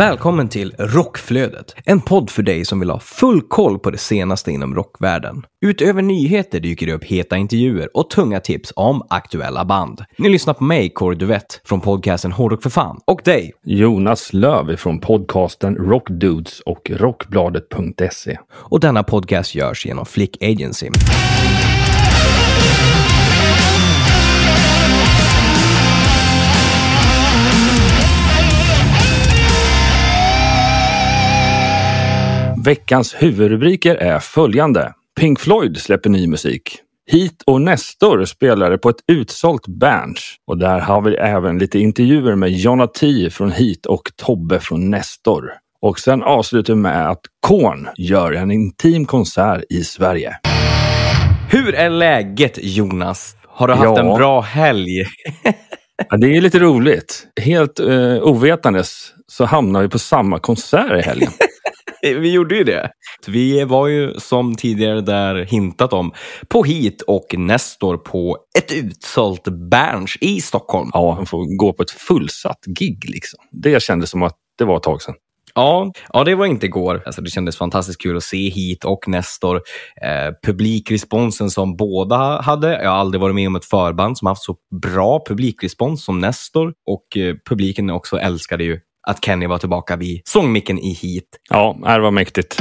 Välkommen 0.00 0.48
till 0.48 0.74
Rockflödet, 0.78 1.74
en 1.84 2.00
podd 2.00 2.30
för 2.30 2.42
dig 2.42 2.64
som 2.64 2.80
vill 2.80 2.90
ha 2.90 3.00
full 3.00 3.42
koll 3.42 3.78
på 3.78 3.90
det 3.90 3.98
senaste 3.98 4.50
inom 4.50 4.74
rockvärlden. 4.74 5.42
Utöver 5.60 6.02
nyheter 6.02 6.60
dyker 6.60 6.86
det 6.86 6.92
upp 6.92 7.04
heta 7.04 7.36
intervjuer 7.36 7.96
och 7.96 8.10
tunga 8.10 8.40
tips 8.40 8.72
om 8.76 9.06
aktuella 9.10 9.64
band. 9.64 10.04
Ni 10.18 10.28
lyssnar 10.28 10.54
på 10.54 10.64
mig, 10.64 10.90
Kåre 10.90 11.14
Duvett, 11.14 11.60
från 11.64 11.80
podcasten 11.80 12.32
Hårdrock 12.32 12.62
för 12.62 12.70
fan, 12.70 13.00
och 13.06 13.20
dig. 13.24 13.52
Jonas 13.64 14.32
Löv 14.32 14.76
från 14.76 15.00
podcasten 15.00 15.76
Rockdudes 15.76 16.60
och 16.60 16.90
Rockbladet.se. 16.90 18.38
Och 18.52 18.80
denna 18.80 19.02
podcast 19.02 19.54
görs 19.54 19.86
genom 19.86 20.06
Flick 20.06 20.42
Agency. 20.42 20.90
Veckans 32.64 33.14
huvudrubriker 33.18 33.94
är 33.96 34.18
följande. 34.18 34.92
Pink 35.20 35.40
Floyd 35.40 35.76
släpper 35.78 36.10
ny 36.10 36.26
musik. 36.26 36.78
Heat 37.12 37.42
och 37.46 37.60
Nestor 37.60 38.24
spelade 38.24 38.78
på 38.78 38.88
ett 38.88 38.96
utsålt 39.12 39.66
Berns. 39.66 40.34
Och 40.46 40.58
där 40.58 40.80
har 40.80 41.00
vi 41.02 41.14
även 41.14 41.58
lite 41.58 41.78
intervjuer 41.78 42.34
med 42.34 42.50
Jonna 42.52 42.86
T 42.86 43.30
från 43.30 43.50
Heat 43.52 43.86
och 43.86 44.02
Tobbe 44.16 44.60
från 44.60 44.90
Nestor. 44.90 45.50
Och 45.82 45.98
sen 45.98 46.22
avslutar 46.22 46.74
vi 46.74 46.80
med 46.80 47.10
att 47.10 47.20
Korn 47.46 47.88
gör 47.96 48.32
en 48.32 48.50
intim 48.50 49.04
konsert 49.06 49.62
i 49.70 49.84
Sverige. 49.84 50.36
Hur 51.50 51.74
är 51.74 51.90
läget 51.90 52.58
Jonas? 52.62 53.36
Har 53.48 53.68
du 53.68 53.74
haft 53.74 53.84
Ja. 53.84 53.98
en 54.12 54.18
bra 54.18 54.40
helg? 54.40 55.04
Ja, 56.10 56.16
det 56.16 56.36
är 56.36 56.40
lite 56.40 56.58
roligt. 56.58 57.26
Helt 57.40 57.80
eh, 57.80 58.16
ovetandes 58.22 59.12
så 59.26 59.44
hamnar 59.44 59.82
vi 59.82 59.88
på 59.88 59.98
samma 59.98 60.38
konsert 60.38 60.98
i 60.98 61.02
helgen. 61.02 61.30
Vi 62.20 62.32
gjorde 62.32 62.56
ju 62.56 62.64
det. 62.64 62.90
Vi 63.26 63.64
var 63.64 63.86
ju 63.86 64.14
som 64.18 64.54
tidigare 64.54 65.00
där 65.00 65.44
hintat 65.44 65.92
om 65.92 66.12
på 66.48 66.64
Heat 66.64 67.00
och 67.06 67.34
Nestor 67.38 67.96
på 67.96 68.38
ett 68.58 68.72
utsålt 68.72 69.48
Berns 69.70 70.16
i 70.20 70.40
Stockholm. 70.40 70.90
Ja, 70.92 71.14
man 71.14 71.26
får 71.26 71.56
gå 71.56 71.72
på 71.72 71.82
ett 71.82 71.90
fullsatt 71.90 72.64
gig 72.66 73.10
liksom. 73.10 73.38
Det 73.52 73.82
kändes 73.82 74.10
som 74.10 74.22
att 74.22 74.36
det 74.58 74.64
var 74.64 74.76
ett 74.76 74.82
tag 74.82 75.02
sedan. 75.02 75.14
Ja, 75.54 75.92
ja, 76.12 76.24
det 76.24 76.34
var 76.34 76.46
inte 76.46 76.66
igår. 76.66 77.02
Alltså, 77.06 77.22
det 77.22 77.30
kändes 77.30 77.56
fantastiskt 77.56 78.02
kul 78.02 78.16
att 78.16 78.22
se 78.22 78.50
Heat 78.50 78.84
och 78.84 79.08
Nestor. 79.08 79.56
Eh, 80.02 80.34
publikresponsen 80.46 81.50
som 81.50 81.76
båda 81.76 82.40
hade. 82.40 82.82
Jag 82.82 82.90
har 82.90 82.96
aldrig 82.96 83.20
varit 83.20 83.34
med 83.34 83.46
om 83.46 83.56
ett 83.56 83.64
förband 83.64 84.18
som 84.18 84.26
haft 84.26 84.42
så 84.42 84.56
bra 84.82 85.24
publikrespons 85.26 86.04
som 86.04 86.18
Nestor. 86.18 86.72
Och 86.86 87.16
eh, 87.16 87.34
publiken 87.48 87.90
också 87.90 88.18
älskade 88.18 88.64
ju 88.64 88.80
att 89.08 89.24
Kenny 89.24 89.46
var 89.46 89.58
tillbaka 89.58 89.96
vid 89.96 90.20
sångmicken 90.24 90.78
i 90.78 90.92
Heat. 90.92 91.24
Ja, 91.50 91.76
det 91.82 92.00
var 92.00 92.10
mäktigt. 92.10 92.56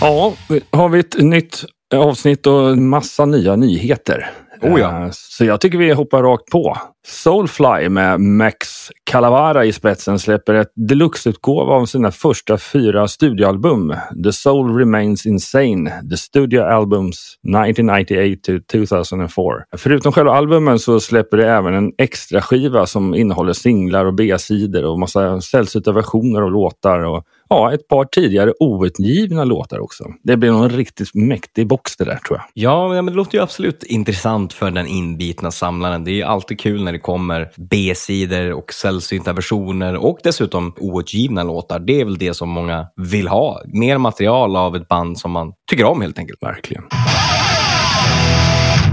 Ja, 0.00 0.34
har 0.70 0.88
vi 0.88 1.00
ett 1.00 1.18
nytt 1.18 1.64
avsnitt 1.94 2.46
och 2.46 2.70
en 2.70 2.88
massa 2.88 3.24
nya 3.24 3.56
nyheter. 3.56 4.30
Oh 4.62 4.80
ja. 4.80 5.04
Eh, 5.04 5.08
så 5.12 5.44
jag 5.44 5.60
tycker 5.60 5.78
vi 5.78 5.92
hoppar 5.92 6.22
rakt 6.22 6.50
på. 6.50 6.76
Soulfly 7.06 7.88
med 7.88 8.20
Max 8.20 8.90
Calavara 9.04 9.64
i 9.64 9.72
spetsen 9.72 10.18
släpper 10.18 10.54
ett 10.54 10.72
deluxe-utgåva 10.74 11.74
av 11.74 11.86
sina 11.86 12.10
första 12.10 12.58
fyra 12.58 13.08
studioalbum. 13.08 13.94
The 14.24 14.32
Soul 14.32 14.76
Remains 14.78 15.26
Insane, 15.26 16.02
The 16.10 16.16
Studio 16.16 16.62
Albums 16.62 17.38
1998 17.42 18.40
to 18.46 18.52
2004. 18.72 19.64
Förutom 19.76 20.12
själva 20.12 20.32
albumen 20.32 20.78
så 20.78 21.00
släpper 21.00 21.36
det 21.36 21.50
även 21.50 21.74
en 21.74 21.92
extra 21.98 22.42
skiva 22.42 22.86
som 22.86 23.14
innehåller 23.14 23.52
singlar 23.52 24.04
och 24.04 24.14
B-sidor 24.14 24.84
och 24.84 24.98
massa 24.98 25.40
sällsynta 25.40 25.92
versioner 25.92 26.42
av 26.42 26.50
låtar 26.50 26.98
och 27.00 27.24
ja, 27.52 27.74
ett 27.74 27.88
par 27.88 28.04
tidigare 28.04 28.52
outgivna 28.60 29.44
låtar 29.44 29.78
också. 29.78 30.04
Det 30.22 30.36
blir 30.36 30.50
nog 30.50 30.64
en 30.64 30.70
riktigt 30.70 31.14
mäktig 31.14 31.66
box 31.66 31.96
det 31.96 32.04
där 32.04 32.16
tror 32.16 32.38
jag. 32.38 32.46
Ja, 32.54 32.88
men 32.88 33.06
det 33.06 33.12
låter 33.12 33.38
ju 33.38 33.42
absolut 33.42 33.82
intressant 33.82 34.52
för 34.52 34.70
den 34.70 34.86
inbitna 34.86 35.50
samlaren. 35.50 36.04
Det 36.04 36.10
är 36.10 36.14
ju 36.14 36.22
alltid 36.22 36.60
kul 36.60 36.84
när 36.84 36.92
det 36.92 36.98
kommer 36.98 37.50
B-sidor 37.56 38.52
och 38.52 38.72
sällsynta 38.72 39.32
versioner 39.32 39.96
och 39.96 40.18
dessutom 40.22 40.74
outgivna 40.78 41.42
låtar. 41.42 41.78
Det 41.78 42.00
är 42.00 42.04
väl 42.04 42.18
det 42.18 42.34
som 42.34 42.48
många 42.48 42.86
vill 42.96 43.28
ha. 43.28 43.60
Mer 43.66 43.98
material 43.98 44.56
av 44.56 44.76
ett 44.76 44.88
band 44.88 45.18
som 45.18 45.30
man 45.30 45.52
tycker 45.70 45.84
om 45.84 46.00
helt 46.00 46.18
enkelt. 46.18 46.42
Verkligen. 46.42 46.84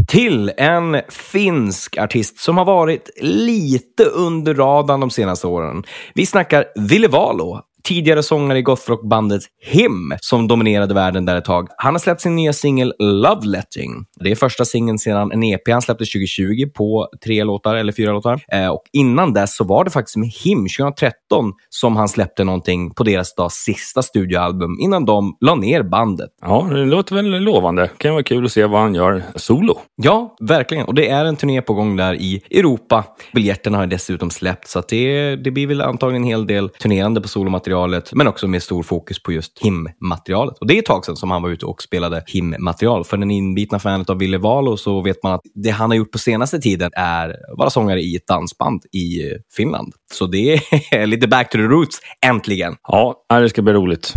Till 0.08 0.52
en 0.58 1.02
finsk 1.10 1.98
artist 1.98 2.40
som 2.40 2.58
har 2.58 2.66
varit 2.66 3.10
lite 3.22 4.04
under 4.04 4.56
radarn 4.56 5.00
de 5.00 5.10
senaste 5.10 5.48
åren. 5.48 5.84
Vi 6.14 6.26
snackar 6.26 6.66
Ville 6.76 7.08
Valo. 7.08 7.62
Tidigare 7.84 8.24
sångare 8.24 8.60
i 8.60 8.62
gothrockbandet 8.62 9.42
Him 9.62 10.14
som 10.22 10.48
dominerade 10.48 10.94
världen 10.94 11.26
där 11.26 11.36
ett 11.36 11.46
tag. 11.46 11.68
Han 11.78 11.94
har 11.94 12.00
släppt 12.00 12.22
sin 12.22 12.36
nya 12.36 12.54
singel 12.54 12.94
Love 13.00 13.46
Letting. 13.48 14.06
Det 14.20 14.32
är 14.32 14.36
första 14.36 14.66
singeln 14.66 15.00
sedan 15.00 15.32
en 15.32 15.44
EP 15.44 15.70
han 15.70 15.82
släppte 15.82 16.06
2020 16.06 16.70
på 16.76 17.08
tre 17.24 17.44
låtar 17.44 17.76
eller 17.76 17.92
fyra 17.92 18.12
låtar. 18.12 18.42
Eh, 18.54 18.68
och 18.68 18.84
innan 18.94 19.34
dess 19.34 19.56
så 19.56 19.64
var 19.64 19.84
det 19.84 19.92
faktiskt 19.92 20.18
med 20.18 20.30
Him 20.30 20.68
2013 20.78 21.54
som 21.70 21.96
han 21.96 22.10
släppte 22.10 22.44
någonting 22.44 22.94
på 22.94 23.04
deras 23.04 23.36
då 23.36 23.50
sista 23.50 24.02
studioalbum 24.02 24.80
innan 24.80 25.06
de 25.06 25.38
la 25.42 25.56
ner 25.56 25.84
bandet. 25.84 26.30
Ja, 26.42 26.68
det 26.72 26.86
låter 26.86 27.16
väl 27.16 27.26
lovande. 27.44 27.90
Kan 27.98 28.14
vara 28.14 28.24
kul 28.24 28.46
att 28.46 28.52
se 28.52 28.66
vad 28.66 28.82
han 28.82 28.96
gör 28.96 29.24
solo. 29.36 29.80
Ja, 29.96 30.36
verkligen. 30.40 30.86
Och 30.86 30.94
det 30.94 31.10
är 31.10 31.26
en 31.26 31.36
turné 31.36 31.62
på 31.62 31.74
gång 31.74 31.96
där 31.96 32.14
i 32.14 32.42
Europa. 32.52 33.04
Biljetterna 33.34 33.78
har 33.78 33.88
dessutom 33.88 34.30
släppt, 34.30 34.68
så 34.68 34.84
det, 34.90 35.36
det 35.36 35.52
blir 35.52 35.68
väl 35.68 35.82
antagligen 35.82 36.24
en 36.24 36.30
hel 36.30 36.48
del 36.48 36.70
turnerande 36.70 37.22
på 37.22 37.28
materialet 37.70 38.14
men 38.14 38.28
också 38.28 38.48
med 38.48 38.64
stor 38.64 38.84
fokus 38.84 39.24
på 39.24 39.32
just 39.32 39.60
him-materialet. 39.60 40.58
Och 40.58 40.68
det 40.68 40.74
är 40.74 40.80
ett 40.80 40.86
tag 40.86 41.06
sedan 41.06 41.16
som 41.16 41.32
han 41.32 41.42
var 41.42 41.50
ute 41.50 41.66
och 41.66 41.82
spelade 41.82 42.24
him-material. 42.28 43.04
För 43.04 43.18
den 43.18 43.32
inbitna 43.32 43.80
fanet 43.80 44.10
av 44.10 44.18
Ville 44.18 44.38
Valo 44.38 44.78
så 44.78 45.02
vet 45.02 45.24
man 45.24 45.34
att 45.34 45.42
det 45.54 45.70
han 45.70 45.90
har 45.90 45.98
gjort 45.98 46.12
på 46.12 46.18
senaste 46.18 46.60
tiden 46.60 46.92
är 46.94 47.36
vara 47.58 47.70
sångare 47.70 48.02
i 48.02 48.16
ett 48.16 48.28
dansband 48.28 48.86
i 48.86 49.22
Finland. 49.58 49.94
Så 50.14 50.26
det 50.26 50.60
är 50.92 51.06
lite 51.08 51.28
back 51.28 51.50
to 51.50 51.58
the 51.58 51.64
roots, 51.64 52.00
äntligen. 52.26 52.76
Ja, 52.88 53.26
det 53.30 53.50
ska 53.50 53.62
bli 53.62 53.74
roligt. 53.74 54.14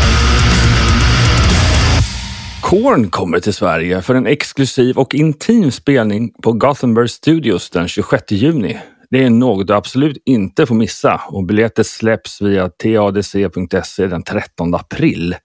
Korn 2.61 3.11
kommer 3.11 3.41
till 3.41 3.55
Sverige 3.55 4.03
för 4.03 4.15
en 4.15 4.27
exklusiv 4.27 4.99
och 4.99 5.15
intim 5.15 5.71
spelning 5.71 6.33
på 6.43 6.53
Gothenburg 6.53 7.11
Studios 7.11 7.71
den 7.71 7.89
26 7.89 8.31
juni. 8.31 8.79
Det 9.13 9.25
är 9.25 9.31
något 9.31 9.67
du 9.67 9.75
absolut 9.75 10.23
inte 10.25 10.67
får 10.67 10.75
missa 10.75 11.21
och 11.29 11.45
biljetter 11.45 11.83
släpps 11.83 12.43
via 12.43 12.69
tadc.se 12.69 14.07
den 14.07 14.23
13 14.23 14.75
april. 14.75 15.37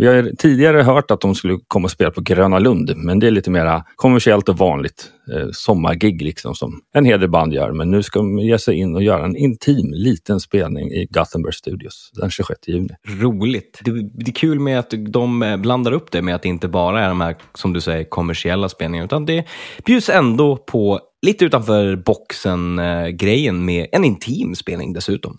Vi 0.00 0.06
har 0.06 0.30
tidigare 0.38 0.82
hört 0.82 1.10
att 1.10 1.20
de 1.20 1.34
skulle 1.34 1.58
komma 1.68 1.84
och 1.84 1.90
spela 1.90 2.10
på 2.10 2.20
Gröna 2.20 2.58
Lund, 2.58 2.92
men 2.96 3.18
det 3.18 3.26
är 3.26 3.30
lite 3.30 3.50
mer 3.50 3.82
kommersiellt 3.96 4.48
och 4.48 4.58
vanligt 4.58 5.10
eh, 5.34 5.48
sommargig 5.52 6.22
liksom 6.22 6.54
som 6.54 6.80
en 6.94 7.04
hel 7.04 7.20
del 7.20 7.30
band 7.30 7.52
gör. 7.52 7.72
Men 7.72 7.90
nu 7.90 8.02
ska 8.02 8.18
de 8.18 8.38
ge 8.38 8.58
sig 8.58 8.74
in 8.74 8.94
och 8.94 9.02
göra 9.02 9.24
en 9.24 9.36
intim 9.36 9.92
liten 9.92 10.40
spelning 10.40 10.90
i 10.90 11.06
Gothenburg 11.10 11.54
Studios 11.54 12.10
den 12.14 12.30
26 12.30 12.68
juni. 12.68 12.88
Roligt. 13.08 13.80
Det, 13.84 13.90
det 13.92 14.30
är 14.30 14.32
kul 14.32 14.60
med 14.60 14.78
att 14.78 14.94
de 15.08 15.42
eh, 15.42 15.56
blandar 15.56 15.92
upp 15.92 16.10
det 16.10 16.22
med 16.22 16.34
att 16.34 16.42
det 16.42 16.48
inte 16.48 16.68
bara 16.68 17.04
är 17.04 17.08
de 17.08 17.20
här, 17.20 17.36
som 17.54 17.72
du 17.72 17.80
säger, 17.80 18.04
kommersiella 18.04 18.68
spelningarna, 18.68 19.04
utan 19.04 19.26
det 19.26 19.44
bjuds 19.84 20.08
ändå 20.08 20.56
på 20.56 21.00
lite 21.26 21.44
utanför 21.44 21.96
boxen-grejen 21.96 23.56
eh, 23.56 23.62
med 23.62 23.86
en 23.92 24.04
intim 24.04 24.54
spelning 24.54 24.92
dessutom. 24.92 25.34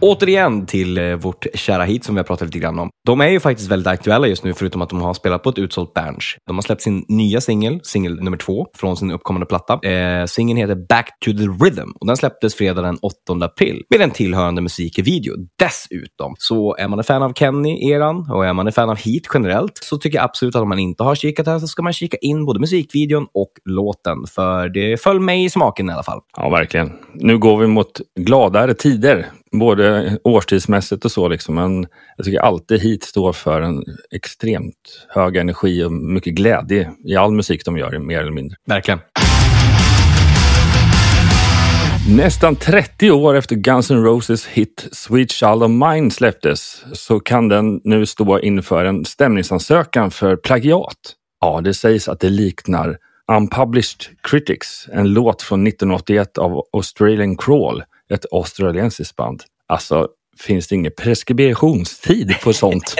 Återigen 0.00 0.66
till 0.66 0.98
eh, 0.98 1.14
vårt 1.14 1.46
kära 1.54 1.84
hit 1.84 2.04
som 2.04 2.14
vi 2.14 2.18
har 2.18 2.24
pratat 2.24 2.48
lite 2.48 2.58
grann 2.58 2.78
om. 2.78 2.90
De 3.06 3.20
är 3.20 3.28
ju 3.28 3.40
faktiskt 3.40 3.70
väldigt 3.70 3.86
aktuella 3.86 4.26
just 4.26 4.44
nu, 4.44 4.54
förutom 4.54 4.82
att 4.82 4.90
de 4.90 5.00
har 5.00 5.14
spelat 5.14 5.42
på 5.42 5.50
ett 5.50 5.58
utsålt 5.58 5.94
Berns. 5.94 6.36
De 6.46 6.56
har 6.56 6.62
släppt 6.62 6.82
sin 6.82 7.04
nya 7.08 7.40
singel, 7.40 7.80
singel 7.82 8.22
nummer 8.22 8.36
två, 8.36 8.66
från 8.76 8.96
sin 8.96 9.10
uppkommande 9.10 9.46
platta. 9.46 9.88
Eh, 9.88 10.24
singeln 10.24 10.58
heter 10.58 10.74
Back 10.74 11.18
to 11.24 11.32
the 11.32 11.64
Rhythm 11.64 11.90
och 12.00 12.06
den 12.06 12.16
släpptes 12.16 12.54
fredag 12.54 12.82
den 12.82 12.98
8 13.02 13.44
april 13.44 13.82
med 13.90 14.00
en 14.00 14.10
tillhörande 14.10 14.62
musikvideo 14.62 15.34
dessutom. 15.58 16.34
Så 16.38 16.76
är 16.76 16.88
man 16.88 16.98
en 16.98 17.04
fan 17.04 17.22
av 17.22 17.32
Kenny-eran 17.32 18.30
och 18.30 18.46
är 18.46 18.52
man 18.52 18.66
en 18.66 18.72
fan 18.72 18.90
av 18.90 18.96
Heat 18.96 19.22
generellt 19.34 19.78
så 19.82 19.98
tycker 19.98 20.18
jag 20.18 20.24
absolut 20.24 20.56
att 20.56 20.62
om 20.62 20.68
man 20.68 20.78
inte 20.78 21.02
har 21.02 21.14
kikat 21.14 21.46
här 21.46 21.58
så 21.58 21.66
ska 21.66 21.82
man 21.82 21.92
kika 21.92 22.16
in 22.16 22.44
både 22.44 22.60
musikvideon 22.60 23.26
och 23.34 23.52
låten, 23.64 24.26
för 24.34 24.68
det 24.68 25.02
föll 25.02 25.20
mig 25.20 25.44
i 25.44 25.50
smaken 25.50 25.90
i 25.90 25.92
alla 25.92 26.02
fall. 26.02 26.20
Ja, 26.36 26.48
verkligen. 26.48 26.92
Nu 27.14 27.38
går 27.38 27.58
vi 27.58 27.66
mot 27.66 28.00
gladare 28.20 28.74
tider, 28.74 29.26
både 29.52 30.18
årstidsmässigt 30.24 31.04
och 31.04 31.10
så. 31.10 31.28
Liksom. 31.28 31.54
Men 31.54 31.86
jag 32.16 32.26
tycker 32.26 32.38
alltid 32.38 32.80
hit 32.80 33.04
står 33.04 33.32
för 33.32 33.60
en 33.60 33.84
extremt 34.14 35.06
hög 35.08 35.36
energi 35.36 35.84
och 35.84 35.92
mycket 35.92 36.34
glädje 36.34 36.92
i 37.04 37.16
all 37.16 37.32
musik 37.32 37.64
de 37.64 37.78
gör, 37.78 37.98
mer 37.98 38.20
eller 38.20 38.32
mindre. 38.32 38.56
Verkligen. 38.66 39.00
Nästan 42.16 42.56
30 42.56 43.10
år 43.10 43.34
efter 43.34 43.56
Guns 43.56 43.90
N' 43.90 44.04
Roses 44.04 44.46
hit 44.46 44.88
Sweet 44.92 45.30
Child 45.30 45.62
of 45.62 45.70
Mine 45.70 46.10
släpptes 46.10 46.84
så 46.92 47.20
kan 47.20 47.48
den 47.48 47.80
nu 47.84 48.06
stå 48.06 48.40
inför 48.40 48.84
en 48.84 49.04
stämningsansökan 49.04 50.10
för 50.10 50.36
plagiat. 50.36 51.14
Ja, 51.40 51.60
det 51.60 51.74
sägs 51.74 52.08
att 52.08 52.20
det 52.20 52.30
liknar 52.30 52.98
Unpublished 53.32 54.16
Critics, 54.22 54.88
en 54.92 55.12
låt 55.12 55.42
från 55.42 55.66
1981 55.66 56.38
av 56.38 56.62
Australian 56.72 57.36
Crawl, 57.36 57.82
ett 58.10 58.26
australiensiskt 58.32 59.16
band. 59.16 59.42
Alltså, 59.66 60.08
finns 60.38 60.68
det 60.68 60.74
ingen 60.74 60.92
preskriptionstid 60.98 62.34
på 62.42 62.52
sånt? 62.52 62.94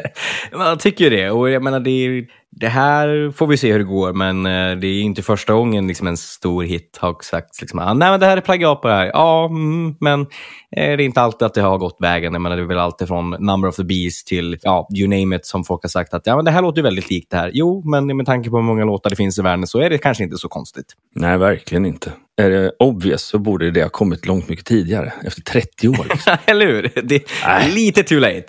Man 0.52 0.78
tycker 0.78 1.04
ju 1.04 1.10
det. 1.10 1.30
Och 1.30 1.50
jag 1.50 1.62
menar, 1.62 1.80
det, 1.80 1.90
är, 1.90 2.26
det 2.60 2.68
här 2.68 3.30
får 3.30 3.46
vi 3.46 3.56
se 3.56 3.72
hur 3.72 3.78
det 3.78 3.84
går, 3.84 4.12
men 4.12 4.46
eh, 4.46 4.76
det 4.76 4.86
är 4.86 5.00
inte 5.00 5.22
första 5.22 5.52
gången 5.52 5.86
liksom 5.86 6.06
en 6.06 6.16
stor 6.16 6.64
hit 6.64 6.98
har 7.00 7.16
sagt 7.22 7.60
liksom, 7.60 7.78
ah, 7.78 7.94
nej 7.94 8.10
men 8.10 8.20
det 8.20 8.26
här 8.26 8.36
är 8.36 8.40
plagiat 8.40 8.82
på 8.82 8.88
det 8.88 8.94
här. 8.94 9.06
Ja, 9.06 9.46
mm, 9.46 9.94
men 10.00 10.20
eh, 10.20 10.26
det 10.70 10.82
är 10.82 11.00
inte 11.00 11.20
alltid 11.20 11.46
att 11.46 11.54
det 11.54 11.60
har 11.60 11.78
gått 11.78 11.96
vägen. 12.00 12.32
Jag 12.32 12.42
menar, 12.42 12.56
det 12.56 12.62
är 12.62 12.66
väl 12.66 12.78
alltid 12.78 13.08
från 13.08 13.30
Number 13.30 13.68
of 13.68 13.76
the 13.76 13.84
Beast 13.84 14.26
till 14.26 14.58
ja, 14.62 14.88
you 14.94 15.08
name 15.08 15.36
it 15.36 15.46
som 15.46 15.64
folk 15.64 15.82
har 15.82 15.88
sagt 15.88 16.14
att 16.14 16.26
ja, 16.26 16.36
men 16.36 16.44
det 16.44 16.50
här 16.50 16.62
låter 16.62 16.82
väldigt 16.82 17.10
likt 17.10 17.30
det 17.30 17.36
här. 17.36 17.50
Jo, 17.54 17.82
men 17.90 18.16
med 18.16 18.26
tanke 18.26 18.50
på 18.50 18.56
hur 18.56 18.64
många 18.64 18.84
låtar 18.84 19.10
det 19.10 19.16
finns 19.16 19.38
i 19.38 19.42
världen 19.42 19.66
så 19.66 19.80
är 19.80 19.90
det 19.90 19.98
kanske 19.98 20.24
inte 20.24 20.36
så 20.36 20.48
konstigt. 20.48 20.86
Nej, 21.14 21.38
verkligen 21.38 21.86
inte. 21.86 22.12
Är 22.36 22.50
det 22.50 22.72
obvious 22.78 23.22
så 23.22 23.38
borde 23.38 23.70
det 23.70 23.82
ha 23.82 23.88
kommit 23.88 24.26
långt 24.26 24.48
mycket 24.48 24.66
tidigare, 24.66 25.12
efter 25.24 25.42
30 25.42 25.88
år. 25.88 26.06
Liksom. 26.10 26.36
Eller 26.46 26.66
hur? 26.66 26.92
Det 27.02 27.24
är 27.44 27.74
lite 27.74 28.02
too 28.02 28.18
late. 28.18 28.46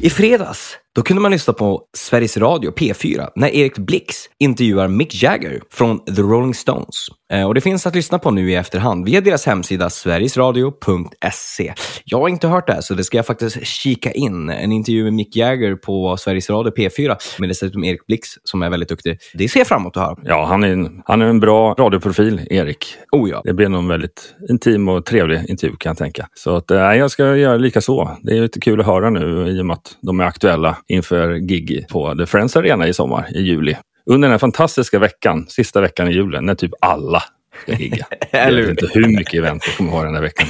I 0.00 0.10
fredags 0.10 0.78
då 0.94 1.02
kunde 1.02 1.22
man 1.22 1.30
lyssna 1.30 1.52
på 1.52 1.82
Sveriges 1.96 2.36
Radio 2.36 2.70
P4 2.70 3.28
när 3.36 3.48
Erik 3.48 3.78
Blix 3.78 4.16
intervjuar 4.38 4.88
Mick 4.88 5.22
Jagger 5.22 5.60
från 5.70 6.04
The 6.04 6.22
Rolling 6.22 6.54
Stones. 6.54 6.94
Eh, 7.32 7.46
och 7.46 7.54
Det 7.54 7.60
finns 7.60 7.86
att 7.86 7.94
lyssna 7.94 8.18
på 8.18 8.30
nu 8.30 8.50
i 8.50 8.54
efterhand 8.54 9.04
via 9.04 9.20
deras 9.20 9.46
hemsida 9.46 9.90
sverigesradio.se. 9.90 11.74
Jag 12.04 12.20
har 12.20 12.28
inte 12.28 12.48
hört 12.48 12.66
det 12.66 12.72
här, 12.72 12.80
så 12.80 12.94
det 12.94 13.04
ska 13.04 13.16
jag 13.16 13.26
faktiskt 13.26 13.66
kika 13.66 14.12
in. 14.12 14.50
En 14.50 14.72
intervju 14.72 15.04
med 15.04 15.12
Mick 15.12 15.36
Jagger 15.36 15.74
på 15.74 16.16
Sveriges 16.16 16.50
Radio 16.50 16.72
P4 16.72 17.16
med 17.38 17.48
dessutom 17.48 17.84
Erik 17.84 18.06
Blix 18.06 18.28
som 18.44 18.62
är 18.62 18.70
väldigt 18.70 18.88
duktig. 18.88 19.18
Det 19.34 19.48
ser 19.48 19.60
jag 19.60 19.66
fram 19.66 19.80
emot 19.82 19.96
att 19.96 20.02
höra. 20.02 20.16
Ja, 20.24 20.46
han 20.46 20.64
är, 20.64 20.68
en, 20.68 21.02
han 21.04 21.22
är 21.22 21.26
en 21.26 21.40
bra 21.40 21.74
radioprofil, 21.78 22.46
Erik. 22.50 22.86
Oh 23.12 23.30
ja. 23.30 23.40
Det 23.44 23.52
blir 23.52 23.68
nog 23.68 23.82
en 23.82 23.88
väldigt 23.88 24.34
intim 24.50 24.88
och 24.88 25.04
trevlig 25.04 25.44
intervju 25.48 25.76
kan 25.76 25.90
jag 25.90 25.98
tänka. 25.98 26.28
Så 26.34 26.56
att, 26.56 26.70
äh, 26.70 26.78
jag 26.78 27.10
ska 27.10 27.36
göra 27.36 27.56
lika 27.56 27.80
så. 27.80 28.18
Det 28.22 28.36
är 28.36 28.40
lite 28.40 28.60
kul 28.60 28.80
att 28.80 28.86
höra 28.86 29.10
nu 29.10 29.48
i 29.48 29.60
och 29.60 29.66
med 29.66 29.74
att 29.74 29.96
de 30.02 30.20
är 30.20 30.24
aktuella 30.24 30.77
inför 30.86 31.34
gig 31.36 31.86
på 31.88 32.14
The 32.14 32.26
Friends 32.26 32.56
Arena 32.56 32.88
i 32.88 32.94
sommar, 32.94 33.28
i 33.34 33.40
juli. 33.40 33.76
Under 34.06 34.28
den 34.28 34.32
här 34.32 34.38
fantastiska 34.38 34.98
veckan, 34.98 35.46
sista 35.48 35.80
veckan 35.80 36.08
i 36.08 36.12
julen, 36.12 36.46
när 36.46 36.54
typ 36.54 36.72
alla 36.80 37.22
ska 37.62 37.72
gigga. 37.72 38.06
jag 38.30 38.52
vet 38.52 38.68
inte 38.68 38.90
hur 38.94 39.08
mycket 39.08 39.34
event 39.34 39.62
jag 39.66 39.76
kommer 39.76 39.90
ha 39.90 40.04
den 40.04 40.14
här 40.14 40.22
veckan. 40.22 40.48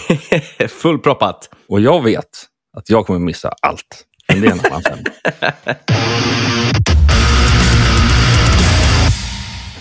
Fullproppat. 0.69 1.50
Och 1.69 1.80
jag 1.80 2.02
vet 2.02 2.28
att 2.76 2.90
jag 2.90 3.06
kommer 3.06 3.19
missa 3.19 3.54
allt. 3.62 4.04
Men 4.28 4.40
det 4.40 4.48
är 4.48 4.52
en 4.52 4.60
annan 4.60 4.82
femma. 4.82 5.02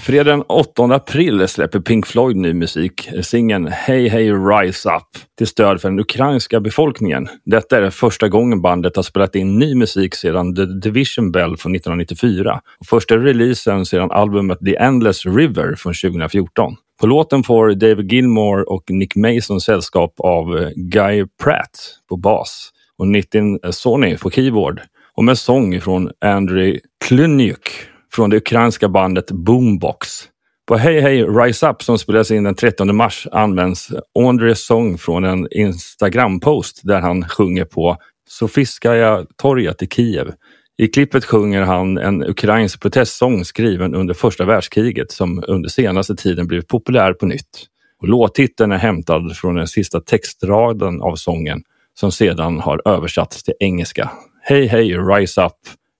Fredag 0.07 0.31
den 0.31 0.41
8 0.41 0.83
april 0.83 1.47
släpper 1.47 1.79
Pink 1.79 2.07
Floyd 2.07 2.35
ny 2.35 2.53
musik. 2.53 3.07
Eh, 3.13 3.21
singeln 3.21 3.67
Hey 3.67 4.09
Hey 4.09 4.31
Rise 4.31 4.89
Up 4.89 5.03
till 5.37 5.47
stöd 5.47 5.81
för 5.81 5.89
den 5.89 5.99
ukrainska 5.99 6.59
befolkningen. 6.59 7.29
Detta 7.45 7.77
är 7.77 7.89
första 7.89 8.27
gången 8.27 8.61
bandet 8.61 8.95
har 8.95 9.03
spelat 9.03 9.35
in 9.35 9.59
ny 9.59 9.75
musik 9.75 10.15
sedan 10.15 10.55
The 10.55 10.65
Division 10.65 11.31
Bell 11.31 11.57
från 11.57 11.75
1994. 11.75 12.61
Och 12.79 12.85
första 12.85 13.17
releasen 13.17 13.85
sedan 13.85 14.11
albumet 14.11 14.59
The 14.65 14.75
Endless 14.75 15.25
River 15.25 15.75
från 15.75 15.93
2014. 15.93 16.75
På 16.99 17.07
låten 17.07 17.43
får 17.43 17.73
David 17.73 18.11
Gilmore 18.11 18.63
och 18.63 18.83
Nick 18.89 19.15
Mason 19.15 19.61
sällskap 19.61 20.13
av 20.17 20.57
eh, 20.57 20.69
Guy 20.75 21.25
Pratt 21.43 21.99
på 22.09 22.17
bas 22.17 22.69
och 22.97 23.07
Nitin 23.07 23.59
Sony 23.71 24.17
på 24.17 24.31
keyboard 24.31 24.81
och 25.15 25.23
med 25.23 25.37
sång 25.37 25.81
från 25.81 26.11
Andrew 26.21 26.79
Klynyuk 27.05 27.87
från 28.13 28.29
det 28.29 28.37
ukrainska 28.37 28.89
bandet 28.89 29.31
Boombox. 29.31 30.23
På 30.67 30.77
Hey 30.77 30.99
Hey 30.99 31.23
Rise 31.23 31.69
Up 31.69 31.83
som 31.83 31.97
spelas 31.97 32.31
in 32.31 32.43
den 32.43 32.55
13 32.55 32.95
mars 32.95 33.27
används 33.31 33.89
Andres 34.19 34.65
sång 34.65 34.97
från 34.97 35.23
en 35.23 35.47
Instagram-post 35.51 36.81
där 36.83 37.01
han 37.01 37.29
sjunger 37.29 37.65
på 37.65 37.97
Sofiskaja 38.29 39.25
torget 39.35 39.81
i 39.81 39.87
Kiev. 39.87 40.33
I 40.77 40.87
klippet 40.87 41.25
sjunger 41.25 41.61
han 41.61 41.97
en 41.97 42.23
ukrainsk 42.23 42.81
protestsång 42.81 43.45
skriven 43.45 43.95
under 43.95 44.13
första 44.13 44.45
världskriget 44.45 45.11
som 45.11 45.43
under 45.47 45.69
senaste 45.69 46.15
tiden 46.15 46.47
blivit 46.47 46.67
populär 46.67 47.13
på 47.13 47.25
nytt. 47.25 47.67
Och 48.01 48.07
låttiteln 48.07 48.71
är 48.71 48.77
hämtad 48.77 49.37
från 49.37 49.55
den 49.55 49.67
sista 49.67 49.99
textraden 49.99 51.01
av 51.01 51.15
sången 51.15 51.63
som 51.93 52.11
sedan 52.11 52.59
har 52.59 52.81
översatts 52.85 53.43
till 53.43 53.53
engelska. 53.59 54.11
Hey 54.41 54.67
Hey 54.67 54.97
Rise 54.97 55.41
Up 55.41 55.53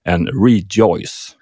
and 0.08 0.28
Rejoice. 0.44 1.37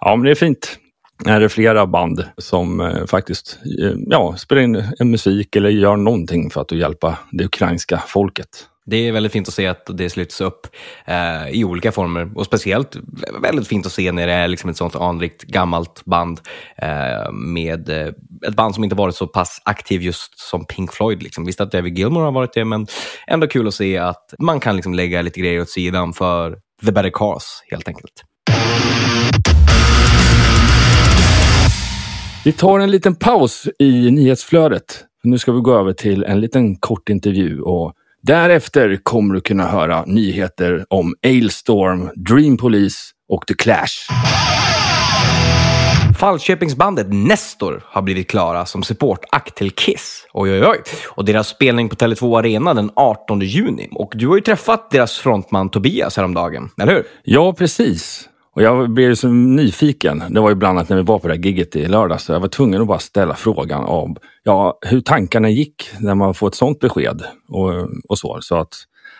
Ja, 0.00 0.16
men 0.16 0.24
det 0.24 0.30
är 0.30 0.34
fint. 0.34 0.78
Är 1.26 1.40
det 1.40 1.48
flera 1.48 1.86
band 1.86 2.24
som 2.38 2.80
eh, 2.80 3.06
faktiskt 3.06 3.58
eh, 3.82 3.92
ja, 4.06 4.36
spelar 4.36 4.62
in 4.62 4.84
en 4.98 5.10
musik 5.10 5.56
eller 5.56 5.70
gör 5.70 5.96
någonting 5.96 6.50
för 6.50 6.60
att 6.60 6.72
hjälpa 6.72 7.18
det 7.30 7.44
ukrainska 7.44 8.02
folket. 8.06 8.48
Det 8.86 9.08
är 9.08 9.12
väldigt 9.12 9.32
fint 9.32 9.48
att 9.48 9.54
se 9.54 9.66
att 9.66 9.86
det 9.94 10.10
sluts 10.10 10.40
upp 10.40 10.66
eh, 11.04 11.48
i 11.50 11.64
olika 11.64 11.92
former 11.92 12.38
och 12.38 12.46
speciellt 12.46 12.96
väldigt 13.42 13.68
fint 13.68 13.86
att 13.86 13.92
se 13.92 14.12
när 14.12 14.26
det 14.26 14.32
är 14.32 14.48
liksom 14.48 14.70
ett 14.70 14.76
sånt 14.76 14.96
anrikt 14.96 15.42
gammalt 15.42 16.04
band 16.04 16.40
eh, 16.76 17.32
med 17.32 17.88
eh, 17.88 18.12
ett 18.46 18.54
band 18.54 18.74
som 18.74 18.84
inte 18.84 18.96
varit 18.96 19.16
så 19.16 19.26
pass 19.26 19.62
aktiv 19.64 20.02
just 20.02 20.38
som 20.38 20.64
Pink 20.64 20.92
Floyd. 20.92 21.22
Liksom. 21.22 21.44
Visst 21.44 21.60
att 21.60 21.72
David 21.72 21.98
Gilmour 21.98 22.24
har 22.24 22.32
varit 22.32 22.52
det, 22.52 22.64
men 22.64 22.86
ändå 23.26 23.46
kul 23.46 23.68
att 23.68 23.74
se 23.74 23.98
att 23.98 24.34
man 24.38 24.60
kan 24.60 24.76
liksom 24.76 24.94
lägga 24.94 25.22
lite 25.22 25.40
grejer 25.40 25.60
åt 25.60 25.70
sidan 25.70 26.12
för 26.12 26.58
the 26.86 26.92
better 26.92 27.10
cause 27.10 27.46
helt 27.70 27.88
enkelt. 27.88 28.24
Vi 32.44 32.52
tar 32.52 32.78
en 32.78 32.90
liten 32.90 33.14
paus 33.14 33.68
i 33.78 34.10
nyhetsflödet. 34.10 35.04
Nu 35.22 35.38
ska 35.38 35.52
vi 35.52 35.60
gå 35.60 35.74
över 35.74 35.92
till 35.92 36.24
en 36.24 36.40
liten 36.40 36.76
kort 36.76 37.08
intervju 37.08 37.60
och 37.60 37.92
därefter 38.22 39.00
kommer 39.02 39.34
du 39.34 39.40
kunna 39.40 39.66
höra 39.66 40.04
nyheter 40.06 40.84
om 40.90 41.14
Ailstorm, 41.22 42.10
Dream 42.14 42.56
Police 42.56 42.98
och 43.28 43.46
The 43.46 43.54
Clash. 43.54 44.08
Falköpingsbandet 46.18 47.06
Nestor 47.10 47.82
har 47.86 48.02
blivit 48.02 48.30
klara 48.30 48.66
som 48.66 48.82
supportakt 48.82 49.54
till 49.54 49.70
Kiss. 49.70 50.26
Oj, 50.32 50.52
oj, 50.52 50.66
oj. 50.66 50.82
Och 51.08 51.24
deras 51.24 51.48
spelning 51.48 51.88
på 51.88 51.96
Tele2 51.96 52.38
Arena 52.38 52.74
den 52.74 52.90
18 52.96 53.40
juni. 53.40 53.88
Och 53.92 54.12
du 54.16 54.28
har 54.28 54.36
ju 54.36 54.42
träffat 54.42 54.90
deras 54.90 55.18
frontman 55.18 55.68
Tobias 55.68 56.16
häromdagen, 56.16 56.70
eller 56.78 56.94
hur? 56.94 57.04
Ja, 57.22 57.52
precis. 57.52 58.29
Och 58.52 58.62
jag 58.62 58.90
blev 58.90 59.14
så 59.14 59.28
nyfiken. 59.28 60.22
Det 60.28 60.40
var 60.40 60.48
ju 60.48 60.54
bland 60.54 60.78
annat 60.78 60.88
när 60.88 60.96
vi 60.96 61.02
var 61.02 61.18
på 61.18 61.28
det 61.28 61.34
här 61.34 61.40
gigget 61.40 61.76
i 61.76 61.88
lördags. 61.88 62.28
Jag 62.28 62.40
var 62.40 62.48
tvungen 62.48 62.80
att 62.80 62.86
bara 62.86 62.98
ställa 62.98 63.34
frågan 63.34 63.84
om 63.84 64.16
ja, 64.42 64.78
hur 64.86 65.00
tankarna 65.00 65.48
gick 65.48 65.90
när 66.00 66.14
man 66.14 66.34
får 66.34 66.48
ett 66.48 66.54
sånt 66.54 66.80
besked. 66.80 67.22
Och, 67.48 67.70
och 68.08 68.18
så. 68.18 68.38
så 68.40 68.56
att, 68.56 68.74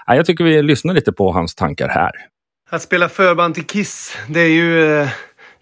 ja, 0.07 0.15
jag 0.15 0.27
tycker 0.27 0.45
vi 0.45 0.63
lyssnar 0.63 0.95
lite 0.95 1.13
på 1.13 1.33
hans 1.33 1.55
tankar 1.55 1.89
här. 1.89 2.11
Att 2.71 2.83
spela 2.83 3.09
förband 3.09 3.55
till 3.55 3.67
Kiss, 3.67 4.17
det 4.29 4.41
är 4.41 4.49
ju 4.49 5.01
eh, 5.01 5.09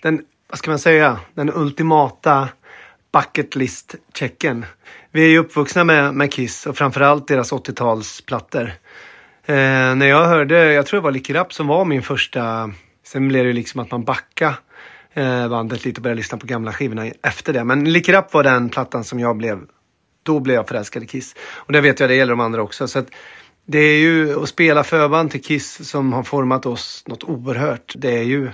den, 0.03 0.21
vad 0.51 0.59
ska 0.59 0.71
man 0.71 0.79
säga, 0.79 1.19
den 1.35 1.53
ultimata 1.55 2.49
bucket 3.13 3.57
list-checken. 3.57 4.67
Vi 5.13 5.25
är 5.25 5.29
ju 5.29 5.39
uppvuxna 5.39 5.85
med, 5.85 6.15
med 6.15 6.33
Kiss 6.33 6.67
och 6.67 6.77
framförallt 6.77 7.29
deras 7.29 7.53
80-talsplattor. 7.53 8.71
Eh, 9.47 9.95
när 9.95 10.07
jag 10.07 10.27
hörde, 10.27 10.73
jag 10.73 10.87
tror 10.87 11.01
det 11.01 11.05
var 11.05 11.11
Lick 11.11 11.31
Rapp 11.31 11.53
som 11.53 11.67
var 11.67 11.85
min 11.85 12.03
första 12.03 12.71
Sen 13.09 13.29
blev 13.29 13.45
det 13.45 13.53
liksom 13.53 13.81
att 13.81 13.91
man 13.91 14.05
backade 14.05 14.57
eh, 15.15 15.49
bandet 15.49 15.85
lite 15.85 15.99
och 15.99 16.03
började 16.03 16.17
lyssna 16.19 16.39
på 16.39 16.47
gamla 16.47 16.73
skivorna 16.73 17.07
efter 17.07 17.53
det. 17.53 17.65
Men 17.65 17.93
Lick 17.93 18.09
It 18.09 18.15
Up 18.15 18.35
var 18.35 18.43
den 18.43 18.69
plattan 18.69 19.05
som 19.05 19.21
jag 19.21 19.37
blev, 19.37 19.61
då 20.23 20.41
blev 20.41 20.57
jag 20.57 20.69
förälskad 20.69 21.03
i 21.03 21.07
Kiss. 21.07 21.35
Och 21.41 21.73
det 21.73 21.81
vet 21.81 22.01
jag, 22.01 22.11
det 22.11 22.15
gäller 22.15 22.33
de 22.33 22.41
andra 22.41 22.63
också. 22.63 22.89
Så 22.89 22.99
att 22.99 23.09
det 23.67 23.79
är 23.79 23.99
ju 23.99 24.43
att 24.43 24.49
spela 24.49 24.85
förband 24.85 25.31
till 25.31 25.43
Kiss 25.43 25.89
som 25.89 26.13
har 26.13 26.23
format 26.23 26.67
oss 26.67 27.05
något 27.07 27.25
oerhört. 27.25 27.95
Det 27.97 28.19
är 28.19 28.23
ju, 28.23 28.51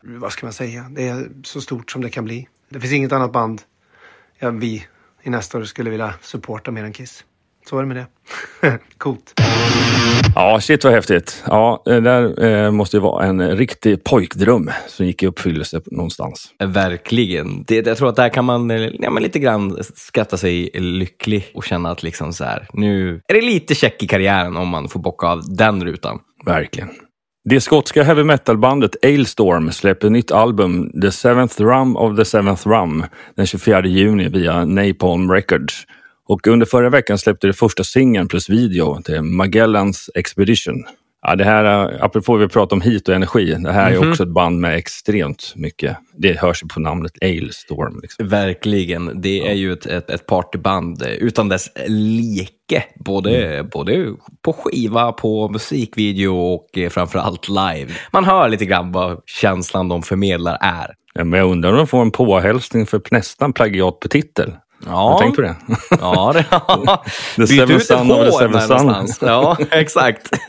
vad 0.00 0.32
ska 0.32 0.46
man 0.46 0.52
säga, 0.52 0.86
det 0.90 1.08
är 1.08 1.28
så 1.44 1.60
stort 1.60 1.90
som 1.90 2.02
det 2.02 2.10
kan 2.10 2.24
bli. 2.24 2.48
Det 2.68 2.80
finns 2.80 2.92
inget 2.92 3.12
annat 3.12 3.32
band 3.32 3.62
ja, 4.38 4.50
vi 4.50 4.86
i 5.22 5.30
nästa 5.30 5.58
år 5.58 5.64
skulle 5.64 5.90
vilja 5.90 6.14
supporta 6.20 6.70
mer 6.70 6.84
än 6.84 6.92
Kiss. 6.92 7.24
Så 7.68 7.78
är 7.78 7.82
det 7.82 7.88
med 7.88 7.96
det. 7.96 8.78
Coolt. 8.98 9.40
Ja, 10.34 10.60
shit 10.60 10.84
vad 10.84 10.92
häftigt. 10.92 11.44
Ja, 11.46 11.82
det 11.84 12.00
där 12.00 12.44
eh, 12.44 12.70
måste 12.70 12.96
ju 12.96 13.00
vara 13.00 13.26
en 13.26 13.56
riktig 13.56 14.04
pojkdröm 14.04 14.70
som 14.86 15.06
gick 15.06 15.22
i 15.22 15.26
uppfyllelse 15.26 15.80
någonstans. 15.86 16.54
Verkligen. 16.58 17.64
Det, 17.64 17.86
jag 17.86 17.96
tror 17.96 18.08
att 18.08 18.16
där 18.16 18.28
kan 18.28 18.44
man 18.44 18.70
eh, 18.70 18.90
ja, 18.98 19.10
men 19.10 19.22
lite 19.22 19.38
grann 19.38 19.78
skatta 19.94 20.36
sig 20.36 20.70
lycklig 20.74 21.50
och 21.54 21.64
känna 21.64 21.90
att 21.90 22.02
liksom 22.02 22.32
så 22.32 22.44
här, 22.44 22.66
nu 22.72 23.20
är 23.28 23.34
det 23.34 23.40
lite 23.40 23.74
check 23.74 24.02
i 24.02 24.06
karriären 24.06 24.56
om 24.56 24.68
man 24.68 24.88
får 24.88 25.00
bocka 25.00 25.26
av 25.26 25.56
den 25.56 25.84
rutan. 25.84 26.18
Verkligen. 26.46 26.88
Det 27.44 27.60
skotska 27.60 28.02
heavy 28.02 28.24
metal-bandet 28.24 28.96
Ailstorm 29.02 29.72
släpper 29.72 30.10
nytt 30.10 30.30
album 30.30 31.00
The 31.02 31.10
Seventh 31.10 31.60
Rum 31.62 31.96
of 31.96 32.16
the 32.16 32.24
Seventh 32.24 32.68
Rum 32.68 33.04
den 33.34 33.46
24 33.46 33.86
juni 33.86 34.28
via 34.28 34.64
Napalm 34.64 35.32
Records. 35.32 35.86
Och 36.28 36.46
under 36.46 36.66
förra 36.66 36.90
veckan 36.90 37.18
släppte 37.18 37.46
det 37.46 37.52
första 37.52 37.84
singeln 37.84 38.28
plus 38.28 38.50
video 38.50 39.02
till 39.02 39.22
Magellans 39.22 40.10
Expedition. 40.14 40.84
Ja, 41.22 41.36
det 41.36 41.44
här, 41.44 41.64
är- 41.64 42.04
apropå 42.04 42.36
vi 42.36 42.48
pratar 42.48 42.76
om 42.76 42.80
hit 42.82 43.08
och 43.08 43.14
energi, 43.14 43.56
det 43.64 43.72
här 43.72 43.92
är 43.92 44.10
också 44.10 44.22
ett 44.22 44.28
band 44.28 44.60
med 44.60 44.74
extremt 44.76 45.52
mycket. 45.56 45.96
Det 46.16 46.38
hörs 46.38 46.62
ju 46.62 46.68
på 46.68 46.80
namnet 46.80 47.12
Ailstorm. 47.22 47.98
Liksom. 48.02 48.28
Verkligen. 48.28 49.20
Det 49.20 49.48
är 49.48 49.54
ju 49.54 49.72
ett, 49.72 49.86
ett, 49.86 50.10
ett 50.10 50.26
partyband 50.26 51.02
eh, 51.02 51.08
utan 51.08 51.48
dess 51.48 51.68
like. 51.88 52.84
Både, 53.04 53.64
både 53.72 54.06
på 54.44 54.52
skiva, 54.52 55.12
på 55.12 55.48
musikvideo 55.48 56.36
och 56.54 56.78
eh, 56.78 56.88
framförallt 56.90 57.48
live. 57.48 57.92
Man 58.12 58.24
hör 58.24 58.48
lite 58.48 58.64
grann 58.64 58.92
vad 58.92 59.20
känslan 59.26 59.88
de 59.88 60.02
förmedlar 60.02 60.58
är. 60.60 60.94
Ja, 61.14 61.24
Men 61.24 61.40
jag 61.40 61.50
undrar 61.50 61.70
om 61.70 61.76
de 61.76 61.86
får 61.86 62.02
en 62.02 62.10
påhälsning 62.10 62.86
för 62.86 63.00
nästan 63.10 63.52
plagiat 63.52 64.00
på 64.00 64.08
titel. 64.08 64.52
Ja, 64.86 65.16
du 65.18 65.24
tänkt 65.24 65.36
på 65.36 65.42
det? 65.42 65.56
Ja, 66.00 66.32
det, 66.34 66.42
The 67.46 67.66
Byt 67.66 67.86
Seven 67.86 68.06
Son 68.06 68.10
of 68.10 68.52
the 68.52 68.60
Seven. 68.60 69.06
Ja, 69.20 69.56
exakt. 69.70 70.30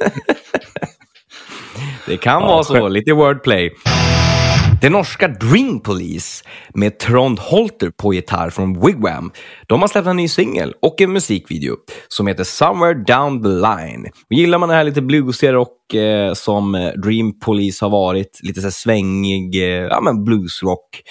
Det 2.05 2.17
kan 2.17 2.41
vara 2.41 2.63
så, 2.63 2.87
lite 2.87 3.13
wordplay. 3.13 3.71
Det 4.81 4.89
norska 4.89 5.27
Dream 5.27 5.79
Police 5.79 6.43
med 6.73 6.99
Trond 6.99 7.39
Holter 7.39 7.89
på 7.89 8.13
gitarr 8.13 8.49
från 8.49 8.85
Wigwam. 8.85 9.31
De 9.67 9.81
har 9.81 9.87
släppt 9.87 10.07
en 10.07 10.15
ny 10.15 10.27
singel 10.27 10.73
och 10.81 11.01
en 11.01 11.13
musikvideo 11.13 11.75
som 12.07 12.27
heter 12.27 12.43
Somewhere 12.43 12.93
Down 12.93 13.43
the 13.43 13.49
Line. 13.49 14.05
Och 14.05 14.33
gillar 14.33 14.57
man 14.57 14.69
det 14.69 14.75
här 14.75 14.83
lite 14.83 15.01
bluesiga 15.01 15.53
rock 15.53 15.93
eh, 15.93 16.33
som 16.33 16.75
eh, 16.75 16.91
Dream 16.91 17.39
Police 17.39 17.85
har 17.85 17.89
varit, 17.89 18.39
lite 18.43 18.61
så 18.61 18.65
här 18.65 18.71
svängig 18.71 19.55
eh, 19.55 19.87
ja, 19.87 20.01
men 20.01 20.23
bluesrock 20.23 21.01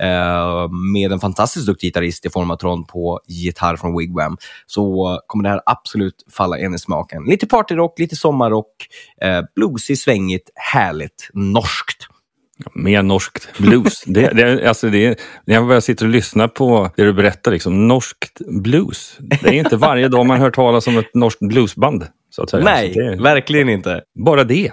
eh, 0.00 0.68
med 0.94 1.12
en 1.12 1.20
fantastiskt 1.20 1.66
duktig 1.66 1.86
gitarrist 1.86 2.26
i 2.26 2.30
form 2.30 2.50
av 2.50 2.56
Trond 2.56 2.88
på 2.88 3.20
gitarr 3.28 3.76
från 3.76 3.98
Wigwam, 3.98 4.36
så 4.66 5.18
kommer 5.26 5.44
det 5.44 5.50
här 5.50 5.60
absolut 5.66 6.24
falla 6.32 6.58
en 6.58 6.74
i 6.74 6.78
smaken. 6.78 7.24
Lite 7.24 7.46
partyrock, 7.46 7.98
lite 7.98 8.16
sommarrock, 8.16 8.86
eh, 9.22 9.40
bluesig, 9.56 9.98
svängigt, 9.98 10.50
härligt, 10.54 11.30
norskt. 11.34 12.08
Mer 12.74 13.02
norskt 13.02 13.58
blues. 13.58 14.02
det, 14.06 14.30
det, 14.34 14.68
alltså 14.68 14.90
det, 14.90 15.20
när 15.44 15.54
jag 15.54 15.68
bara 15.68 15.80
sitter 15.80 16.04
och 16.04 16.10
lyssnar 16.10 16.48
på 16.48 16.90
det 16.96 17.04
du 17.04 17.12
berättar, 17.12 17.52
liksom, 17.52 17.88
norskt 17.88 18.40
blues. 18.62 19.16
Det 19.18 19.48
är 19.48 19.52
inte 19.52 19.76
varje 19.76 20.08
dag 20.08 20.26
man 20.26 20.40
hör 20.40 20.50
talas 20.50 20.86
om 20.86 20.98
ett 20.98 21.14
norskt 21.14 21.40
bluesband. 21.40 22.06
Nej, 22.64 22.92
Så 22.94 23.00
det 23.00 23.22
verkligen 23.22 23.68
inte. 23.68 24.00
bara 24.24 24.44
det. 24.44 24.72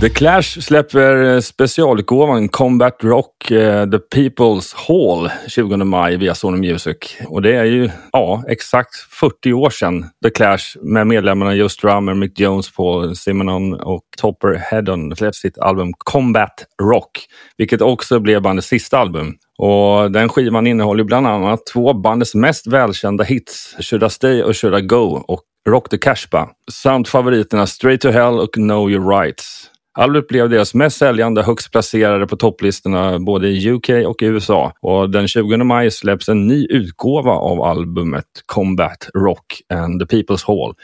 The 0.00 0.08
Clash 0.08 0.60
släpper 0.60 1.34
eh, 1.34 1.40
specialutgåvan 1.40 2.48
Combat 2.48 2.96
Rock 3.02 3.50
eh, 3.50 3.90
The 3.90 3.98
People's 3.98 4.74
Hall 4.88 5.30
20 5.48 5.76
maj 5.76 6.16
via 6.16 6.34
Sony 6.34 6.70
Music. 6.70 6.96
Och 7.26 7.42
det 7.42 7.56
är 7.56 7.64
ju 7.64 7.90
ja, 8.12 8.44
exakt 8.48 8.96
40 9.10 9.52
år 9.52 9.70
sedan 9.70 10.06
The 10.24 10.30
Clash 10.30 10.76
med 10.82 11.06
medlemmarna 11.06 11.54
Just 11.54 11.82
Drummer, 11.82 12.14
Mick 12.14 12.40
Jones, 12.40 12.74
Paul 12.74 13.16
Simonon 13.16 13.74
och 13.74 14.02
Topper 14.16 14.54
Heddon 14.54 15.16
släppte 15.16 15.38
sitt 15.38 15.58
album 15.58 15.92
Combat 15.98 16.66
Rock, 16.82 17.10
vilket 17.56 17.80
också 17.80 18.20
blev 18.20 18.42
bandets 18.42 18.68
sista 18.68 18.98
album. 18.98 19.34
Och 19.58 20.10
den 20.10 20.28
skivan 20.28 20.66
innehåller 20.66 21.04
bland 21.04 21.26
annat 21.26 21.66
två 21.66 21.88
av 21.88 22.00
bandets 22.00 22.34
mest 22.34 22.66
välkända 22.66 23.24
hits, 23.24 23.76
Should 23.80 24.04
I 24.04 24.10
Stay 24.10 24.42
och 24.42 24.56
Should 24.56 24.78
I 24.78 24.80
Go 24.80 25.24
och 25.28 25.40
Rock 25.68 25.88
the 25.88 25.98
Cashba 25.98 26.48
samt 26.72 27.08
favoriterna 27.08 27.66
Straight 27.66 28.00
to 28.00 28.10
Hell 28.10 28.40
och 28.40 28.52
Know 28.52 28.90
Your 28.90 29.20
Rights. 29.20 29.70
Albumet 29.98 30.28
blev 30.28 30.50
deras 30.50 30.74
mest 30.74 30.96
säljande 30.96 31.42
högst 31.42 31.72
placerade 31.72 32.26
på 32.26 32.36
topplistorna 32.36 33.18
både 33.18 33.48
i 33.48 33.70
UK 33.70 33.88
och 34.06 34.22
i 34.22 34.26
USA. 34.26 34.72
Och 34.80 35.10
den 35.10 35.28
20 35.28 35.56
maj 35.56 35.90
släpps 35.90 36.28
en 36.28 36.46
ny 36.46 36.66
utgåva 36.66 37.32
av 37.32 37.62
albumet 37.62 38.24
Combat 38.46 39.08
Rock 39.14 39.62
and 39.74 40.00
the 40.00 40.16
People's 40.16 40.46
Hall. 40.46 40.74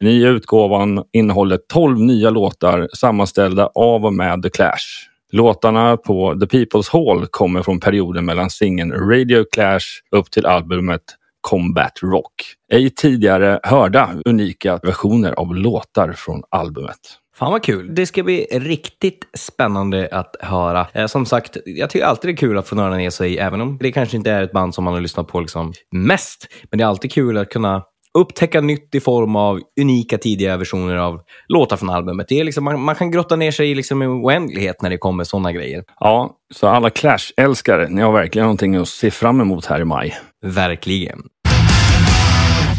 Nya 0.00 0.28
utgåvan 0.28 1.04
innehåller 1.12 1.58
12 1.72 2.00
nya 2.00 2.30
låtar 2.30 2.88
sammanställda 2.94 3.70
av 3.74 4.04
och 4.04 4.14
med 4.14 4.42
The 4.42 4.50
Clash. 4.50 5.08
Låtarna 5.32 5.96
på 5.96 6.38
The 6.40 6.58
People's 6.58 6.92
Hall 6.92 7.26
kommer 7.26 7.62
från 7.62 7.80
perioden 7.80 8.24
mellan 8.24 8.50
singeln 8.50 8.92
Radio 8.92 9.44
Clash 9.52 9.86
upp 10.16 10.30
till 10.30 10.46
albumet 10.46 11.02
Combat 11.40 11.92
Rock. 12.02 12.32
Ej 12.72 12.90
tidigare 12.90 13.60
hörda 13.62 14.10
unika 14.24 14.80
versioner 14.82 15.32
av 15.32 15.54
låtar 15.54 16.12
från 16.12 16.42
albumet. 16.50 17.18
Fan 17.38 17.52
vad 17.52 17.62
kul. 17.62 17.94
Det 17.94 18.06
ska 18.06 18.22
bli 18.22 18.46
riktigt 18.50 19.26
spännande 19.38 20.08
att 20.12 20.36
höra. 20.40 20.86
Eh, 20.92 21.06
som 21.06 21.26
sagt, 21.26 21.56
jag 21.64 21.90
tycker 21.90 22.06
alltid 22.06 22.28
det 22.28 22.32
är 22.32 22.36
kul 22.36 22.58
att 22.58 22.68
få 22.68 22.74
nörda 22.74 22.96
ner 22.96 23.10
sig, 23.10 23.38
även 23.38 23.60
om 23.60 23.78
det 23.78 23.92
kanske 23.92 24.16
inte 24.16 24.30
är 24.30 24.42
ett 24.42 24.52
band 24.52 24.74
som 24.74 24.84
man 24.84 24.94
har 24.94 25.00
lyssnat 25.00 25.28
på 25.28 25.40
liksom 25.40 25.72
mest. 25.92 26.48
Men 26.70 26.78
det 26.78 26.84
är 26.84 26.88
alltid 26.88 27.12
kul 27.12 27.38
att 27.38 27.50
kunna 27.50 27.82
upptäcka 28.18 28.60
nytt 28.60 28.94
i 28.94 29.00
form 29.00 29.36
av 29.36 29.60
unika 29.80 30.18
tidiga 30.18 30.56
versioner 30.56 30.96
av 30.96 31.20
låtar 31.48 31.76
från 31.76 31.90
albumet. 31.90 32.28
Det 32.28 32.40
är 32.40 32.44
liksom, 32.44 32.64
man, 32.64 32.80
man 32.80 32.94
kan 32.94 33.10
grotta 33.10 33.36
ner 33.36 33.50
sig 33.50 33.74
liksom 33.74 34.02
i 34.02 34.06
oändlighet 34.06 34.82
när 34.82 34.90
det 34.90 34.98
kommer 34.98 35.24
sådana 35.24 35.52
grejer. 35.52 35.84
Ja, 36.00 36.36
så 36.54 36.66
alla 36.68 36.90
Clash-älskare, 36.90 37.88
ni 37.88 38.02
har 38.02 38.12
verkligen 38.12 38.44
någonting 38.44 38.76
att 38.76 38.88
se 38.88 39.10
fram 39.10 39.40
emot 39.40 39.66
här 39.66 39.80
i 39.80 39.84
maj. 39.84 40.16
Verkligen. 40.42 41.22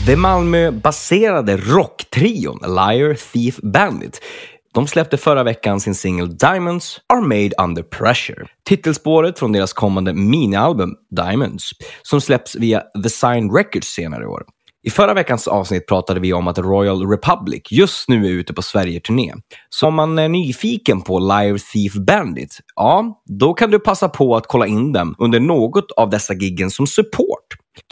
Det 0.06 0.16
Malmö-baserade 0.16 1.58
rocktrion 1.58 2.60
Liar 2.62 3.32
Thief 3.34 3.58
Bandit 3.58 4.22
de 4.74 4.88
släppte 4.88 5.18
förra 5.18 5.44
veckan 5.44 5.80
sin 5.80 5.96
singel 5.96 6.38
Diamonds 6.38 7.00
Are 7.14 7.22
Made 7.22 7.52
Under 7.64 7.84
Pressure. 7.84 8.46
Titelspåret 8.70 9.40
från 9.40 9.52
deras 9.52 9.74
kommande 9.74 10.14
minialbum 10.14 10.96
Diamonds, 11.16 11.70
som 12.02 12.22
släpps 12.22 12.56
via 12.56 12.82
The 13.04 13.10
Sign 13.10 13.52
Records 13.52 13.88
senare 13.88 14.24
i 14.24 14.26
år. 14.26 14.44
I 14.88 14.90
förra 14.90 15.14
veckans 15.14 15.48
avsnitt 15.48 15.88
pratade 15.88 16.20
vi 16.20 16.34
om 16.34 16.48
att 16.48 16.58
Royal 16.58 17.10
Republic 17.10 17.62
just 17.72 18.10
nu 18.10 18.26
är 18.26 18.32
ute 18.32 18.54
på 18.54 18.62
Sverige-turné. 18.62 19.34
Så 19.70 19.88
om 19.88 19.94
man 19.94 20.20
är 20.20 20.30
nyfiken 20.30 21.02
på 21.02 21.20
Liar 21.20 21.72
Thief 21.74 21.94
Bandit, 21.94 22.60
ja, 22.76 23.22
då 23.40 23.54
kan 23.54 23.72
du 23.72 23.80
passa 23.80 24.10
på 24.10 24.36
att 24.36 24.48
kolla 24.48 24.68
in 24.68 24.94
dem 24.94 25.16
under 25.18 25.40
något 25.40 25.92
av 25.92 26.10
dessa 26.10 26.34
giggen 26.34 26.72
som 26.72 26.88
support. 26.88 27.46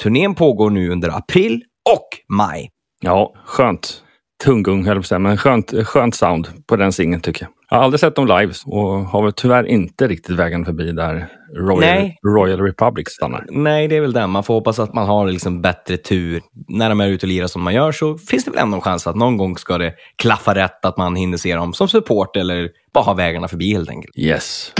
Turnén 0.03 0.35
pågår 0.35 0.69
nu 0.69 0.89
under 0.89 1.17
april 1.17 1.61
och 1.89 2.35
maj. 2.37 2.69
Ja, 3.01 3.33
skönt. 3.45 4.03
Tunggung 4.43 4.85
höll 4.85 5.03
jag 5.09 5.21
men 5.21 5.37
skönt, 5.37 5.73
skönt 5.87 6.15
sound 6.15 6.47
på 6.67 6.75
den 6.75 6.93
singeln 6.93 7.21
tycker 7.21 7.43
jag. 7.43 7.51
Jag 7.69 7.77
har 7.77 7.83
aldrig 7.83 7.99
sett 7.99 8.15
dem 8.15 8.27
live 8.27 8.53
och 8.65 8.87
har 8.87 9.23
väl 9.23 9.33
tyvärr 9.33 9.63
inte 9.67 10.07
riktigt 10.07 10.35
vägen 10.35 10.65
förbi 10.65 10.91
där 10.91 11.27
Royal, 11.57 11.79
Nej. 11.79 12.17
Royal 12.35 12.59
Republic 12.61 13.07
stannar. 13.09 13.45
Nej, 13.49 13.87
det 13.87 13.95
är 13.95 14.01
väl 14.01 14.13
den. 14.13 14.29
Man 14.29 14.43
får 14.43 14.53
hoppas 14.53 14.79
att 14.79 14.93
man 14.93 15.07
har 15.07 15.27
liksom 15.27 15.61
bättre 15.61 15.97
tur. 15.97 16.41
När 16.67 16.89
de 16.89 17.01
är 17.01 17.07
ute 17.07 17.25
och 17.25 17.27
lirar 17.27 17.47
som 17.47 17.61
man 17.61 17.73
gör 17.73 17.91
så 17.91 18.17
finns 18.17 18.45
det 18.45 18.51
väl 18.51 18.59
ändå 18.59 18.75
en 18.75 18.81
chans 18.81 19.07
att 19.07 19.15
någon 19.15 19.37
gång 19.37 19.57
ska 19.57 19.77
det 19.77 19.93
klaffa 20.15 20.55
rätt, 20.55 20.85
att 20.85 20.97
man 20.97 21.15
hinner 21.15 21.37
se 21.37 21.55
dem 21.55 21.73
som 21.73 21.87
support 21.87 22.35
eller 22.35 22.69
bara 22.93 23.03
ha 23.03 23.13
vägarna 23.13 23.47
förbi 23.47 23.73
helt 23.73 23.89
enkelt. 23.89 24.17
Yes. 24.17 24.73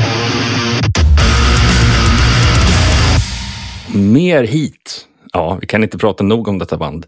Mer 3.95 4.43
hit. 4.43 5.07
Ja, 5.33 5.57
vi 5.61 5.67
kan 5.67 5.83
inte 5.83 5.97
prata 5.97 6.23
nog 6.23 6.47
om 6.47 6.59
detta 6.59 6.77
band. 6.77 7.05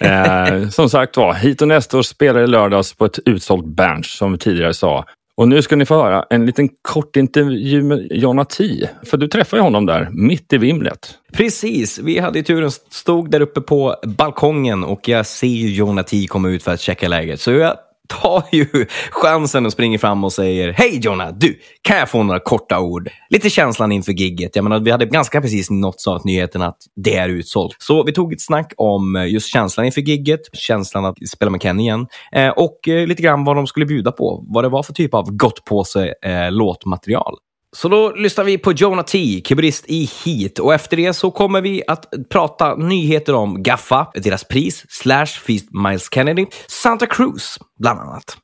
Eh, 0.00 0.68
som 0.68 0.90
sagt 0.90 1.16
var, 1.16 1.34
Hit 1.34 1.62
och 1.62 1.68
nästa 1.68 1.98
år 1.98 2.02
spelar 2.02 2.40
i 2.40 2.46
lördags 2.46 2.94
på 2.94 3.04
ett 3.04 3.18
utsålt 3.24 3.66
Berns, 3.66 4.12
som 4.12 4.32
vi 4.32 4.38
tidigare 4.38 4.74
sa. 4.74 5.04
Och 5.36 5.48
nu 5.48 5.62
ska 5.62 5.76
ni 5.76 5.86
få 5.86 5.94
höra 5.94 6.24
en 6.30 6.46
liten 6.46 6.68
kort 6.82 7.16
intervju 7.16 7.82
med 7.82 8.06
Jonna 8.10 8.44
T. 8.44 8.88
För 9.04 9.16
du 9.16 9.28
träffade 9.28 9.60
ju 9.60 9.64
honom 9.64 9.86
där, 9.86 10.08
mitt 10.12 10.52
i 10.52 10.58
vimlet. 10.58 11.14
Precis, 11.32 11.98
vi 11.98 12.18
hade 12.18 12.38
ju 12.38 12.44
turen, 12.44 12.70
stod 12.70 13.30
där 13.30 13.40
uppe 13.40 13.60
på 13.60 13.96
balkongen 14.04 14.84
och 14.84 15.08
jag 15.08 15.26
ser 15.26 15.46
ju 15.46 16.02
T 16.02 16.26
komma 16.28 16.48
ut 16.48 16.62
för 16.62 16.72
att 16.72 16.80
checka 16.80 17.08
läget. 17.08 17.40
Så 17.40 17.52
jag 17.52 17.76
tar 18.08 18.42
ju 18.52 18.86
chansen 19.10 19.66
och 19.66 19.72
springer 19.72 19.98
fram 19.98 20.24
och 20.24 20.32
säger 20.32 20.72
Hej 20.72 20.98
Jonna, 21.02 21.32
du, 21.32 21.58
kan 21.82 21.96
jag 21.98 22.10
få 22.10 22.22
några 22.22 22.40
korta 22.40 22.80
ord? 22.80 23.10
Lite 23.30 23.50
känslan 23.50 23.92
inför 23.92 24.12
gigget. 24.12 24.56
Jag 24.56 24.62
menar, 24.62 24.80
vi 24.80 24.90
hade 24.90 25.06
ganska 25.06 25.40
precis 25.40 25.70
nåtts 25.70 26.06
av 26.06 26.20
nyheten 26.24 26.62
att 26.62 26.78
det 26.96 27.16
är 27.16 27.28
utsålt. 27.28 27.76
Så 27.78 28.02
vi 28.02 28.12
tog 28.12 28.32
ett 28.32 28.42
snack 28.42 28.72
om 28.76 29.16
eh, 29.16 29.26
just 29.26 29.52
känslan 29.52 29.86
inför 29.86 30.00
gigget, 30.00 30.40
känslan 30.52 31.04
att 31.04 31.28
spela 31.28 31.50
med 31.50 31.62
Ken 31.62 31.80
igen 31.80 32.06
eh, 32.32 32.48
och 32.48 32.88
eh, 32.88 33.06
lite 33.06 33.22
grann 33.22 33.44
vad 33.44 33.56
de 33.56 33.66
skulle 33.66 33.86
bjuda 33.86 34.12
på. 34.12 34.44
Vad 34.48 34.64
det 34.64 34.68
var 34.68 34.82
för 34.82 34.92
typ 34.92 35.14
av 35.14 35.30
gott 35.30 35.64
på 35.64 35.84
sig 35.84 36.12
låtmaterial. 36.50 37.34
Så 37.72 37.88
då 37.88 38.12
lyssnar 38.12 38.44
vi 38.44 38.58
på 38.58 38.72
Jonah 38.72 39.04
T, 39.04 39.18
keyboardist 39.44 39.84
i 39.88 40.10
Heat. 40.24 40.58
Och 40.58 40.74
efter 40.74 40.96
det 40.96 41.14
så 41.14 41.30
kommer 41.30 41.60
vi 41.60 41.82
att 41.88 42.06
prata 42.30 42.74
nyheter 42.74 43.34
om 43.34 43.62
Gaffa, 43.62 44.06
deras 44.14 44.44
pris, 44.44 44.84
Slash, 44.88 45.26
Feast 45.26 45.68
Miles 45.70 46.08
Kennedy, 46.14 46.46
Santa 46.68 47.06
Cruz, 47.06 47.58
bland 47.78 48.00
annat. 48.00 48.36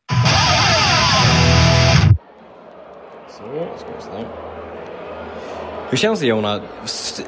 Hur 5.90 5.96
känns 5.96 6.20
det 6.20 6.26
Jona? 6.26 6.60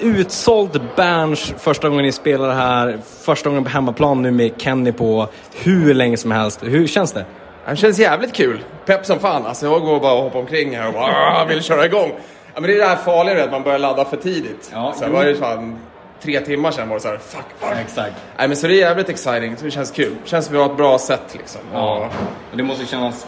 Utsåld 0.00 0.80
Berns 0.96 1.54
första 1.58 1.88
gången 1.88 2.04
ni 2.04 2.12
spelar 2.12 2.54
här, 2.54 2.98
första 3.24 3.48
gången 3.48 3.64
på 3.64 3.70
hemmaplan 3.70 4.22
nu 4.22 4.30
med 4.30 4.52
Kenny 4.58 4.92
på 4.92 5.28
hur 5.52 5.94
länge 5.94 6.16
som 6.16 6.30
helst. 6.30 6.60
Hur 6.62 6.86
känns 6.86 7.12
det? 7.12 7.26
Det 7.68 7.76
känns 7.76 7.98
jävligt 7.98 8.32
kul. 8.34 8.64
Pepp 8.86 9.06
som 9.06 9.18
fan. 9.20 9.46
Alltså 9.46 9.66
jag 9.66 9.80
går 9.82 10.00
bara 10.00 10.12
och 10.12 10.22
hoppar 10.22 10.38
omkring 10.40 10.76
här 10.76 10.86
och 10.88 10.92
bara 10.94 11.40
"Ah, 11.40 11.44
vill 11.44 11.62
köra 11.62 11.84
igång. 11.86 12.12
Ja, 12.54 12.60
men 12.60 12.70
det 12.70 12.74
är 12.76 12.78
det 12.78 12.86
här 12.86 12.96
farliga 12.96 13.44
att 13.44 13.50
man 13.50 13.62
börjar 13.62 13.78
ladda 13.78 14.04
för 14.04 14.16
tidigt. 14.16 14.70
Ja, 14.72 14.94
så 14.96 15.08
var 15.08 15.24
det 15.24 15.34
fan 15.34 15.78
tre 16.22 16.40
timmar 16.40 16.70
sedan 16.70 16.88
var 16.88 16.96
det 16.96 17.02
så 17.02 17.08
här, 17.08 17.18
fuck, 17.18 17.44
fuck. 17.58 17.72
Exakt. 17.84 18.12
Nej 18.38 18.48
men 18.48 18.56
så 18.56 18.66
det 18.66 18.74
är 18.74 18.78
jävligt 18.78 19.08
exciting, 19.08 19.56
så 19.56 19.64
det 19.64 19.70
känns 19.70 19.90
kul. 19.90 20.14
Det 20.24 20.28
känns 20.30 20.44
som 20.46 20.54
vi 20.54 20.60
har 20.62 20.70
ett 20.70 20.76
bra 20.76 20.98
sätt 20.98 21.34
liksom. 21.38 21.60
Ja. 21.72 22.08
Och 22.50 22.56
det 22.56 22.62
måste 22.62 22.86
kännas 22.86 23.26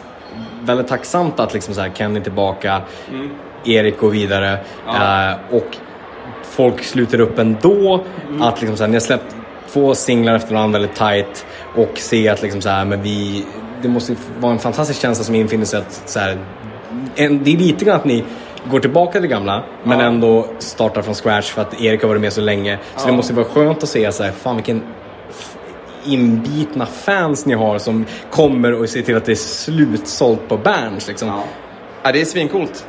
väldigt 0.61 0.87
tacksamt 0.87 1.39
att 1.39 1.53
liksom 1.53 1.73
så 1.73 1.81
här, 1.81 1.91
Kenny 1.95 2.21
tillbaka, 2.21 2.81
Erik 3.65 3.99
går 3.99 4.09
vidare 4.09 4.59
eh, 4.87 5.55
och 5.55 5.77
folk 6.43 6.83
sluter 6.83 7.19
upp 7.19 7.39
ändå. 7.39 8.03
Att 8.41 8.61
liksom 8.61 8.77
så 8.77 8.83
här, 8.83 8.87
ni 8.87 8.95
har 8.95 8.99
släppt 9.01 9.35
två 9.73 9.95
singlar 9.95 10.35
efter 10.35 10.53
varandra 10.53 10.79
väldigt 10.79 10.97
tight 10.97 11.45
och 11.75 11.97
se 11.97 12.29
att 12.29 12.41
liksom 12.41 12.61
så 12.61 12.69
här, 12.69 12.85
men 12.85 13.01
vi, 13.01 13.45
det 13.81 13.87
måste 13.87 14.15
vara 14.39 14.51
en 14.51 14.59
fantastisk 14.59 15.01
känsla 15.01 15.23
som 15.23 15.35
infinner 15.35 15.65
sig 15.65 15.79
att 15.79 16.01
så 16.05 16.19
här, 16.19 16.37
en, 17.15 17.43
det 17.43 17.53
är 17.53 17.57
lite 17.57 17.85
grann 17.85 17.95
att 17.95 18.05
ni 18.05 18.23
går 18.71 18.79
tillbaka 18.79 19.11
till 19.11 19.21
det 19.21 19.27
gamla 19.27 19.63
men 19.83 20.01
ändå 20.01 20.47
startar 20.59 21.01
från 21.01 21.15
scratch 21.15 21.51
för 21.51 21.61
att 21.61 21.81
Erik 21.81 22.01
har 22.01 22.09
varit 22.09 22.21
med 22.21 22.33
så 22.33 22.41
länge. 22.41 22.79
Så 22.95 23.07
det 23.07 23.13
måste 23.13 23.33
vara 23.33 23.45
skönt 23.45 23.83
att 23.83 23.89
se 23.89 24.11
så 24.11 24.23
här, 24.23 24.31
fan 24.31 24.55
vilken 24.55 24.83
inbitna 26.05 26.85
fans 26.85 27.45
ni 27.45 27.53
har 27.53 27.77
som 27.79 28.05
kommer 28.31 28.73
och 28.73 28.89
ser 28.89 29.01
till 29.01 29.17
att 29.17 29.25
det 29.25 29.31
är 29.31 29.35
slutsålt 29.35 30.47
på 30.47 30.57
Berns. 30.57 31.07
Liksom. 31.07 31.27
Ja, 32.03 32.11
det 32.11 32.21
är 32.21 32.25
svincoolt. 32.25 32.87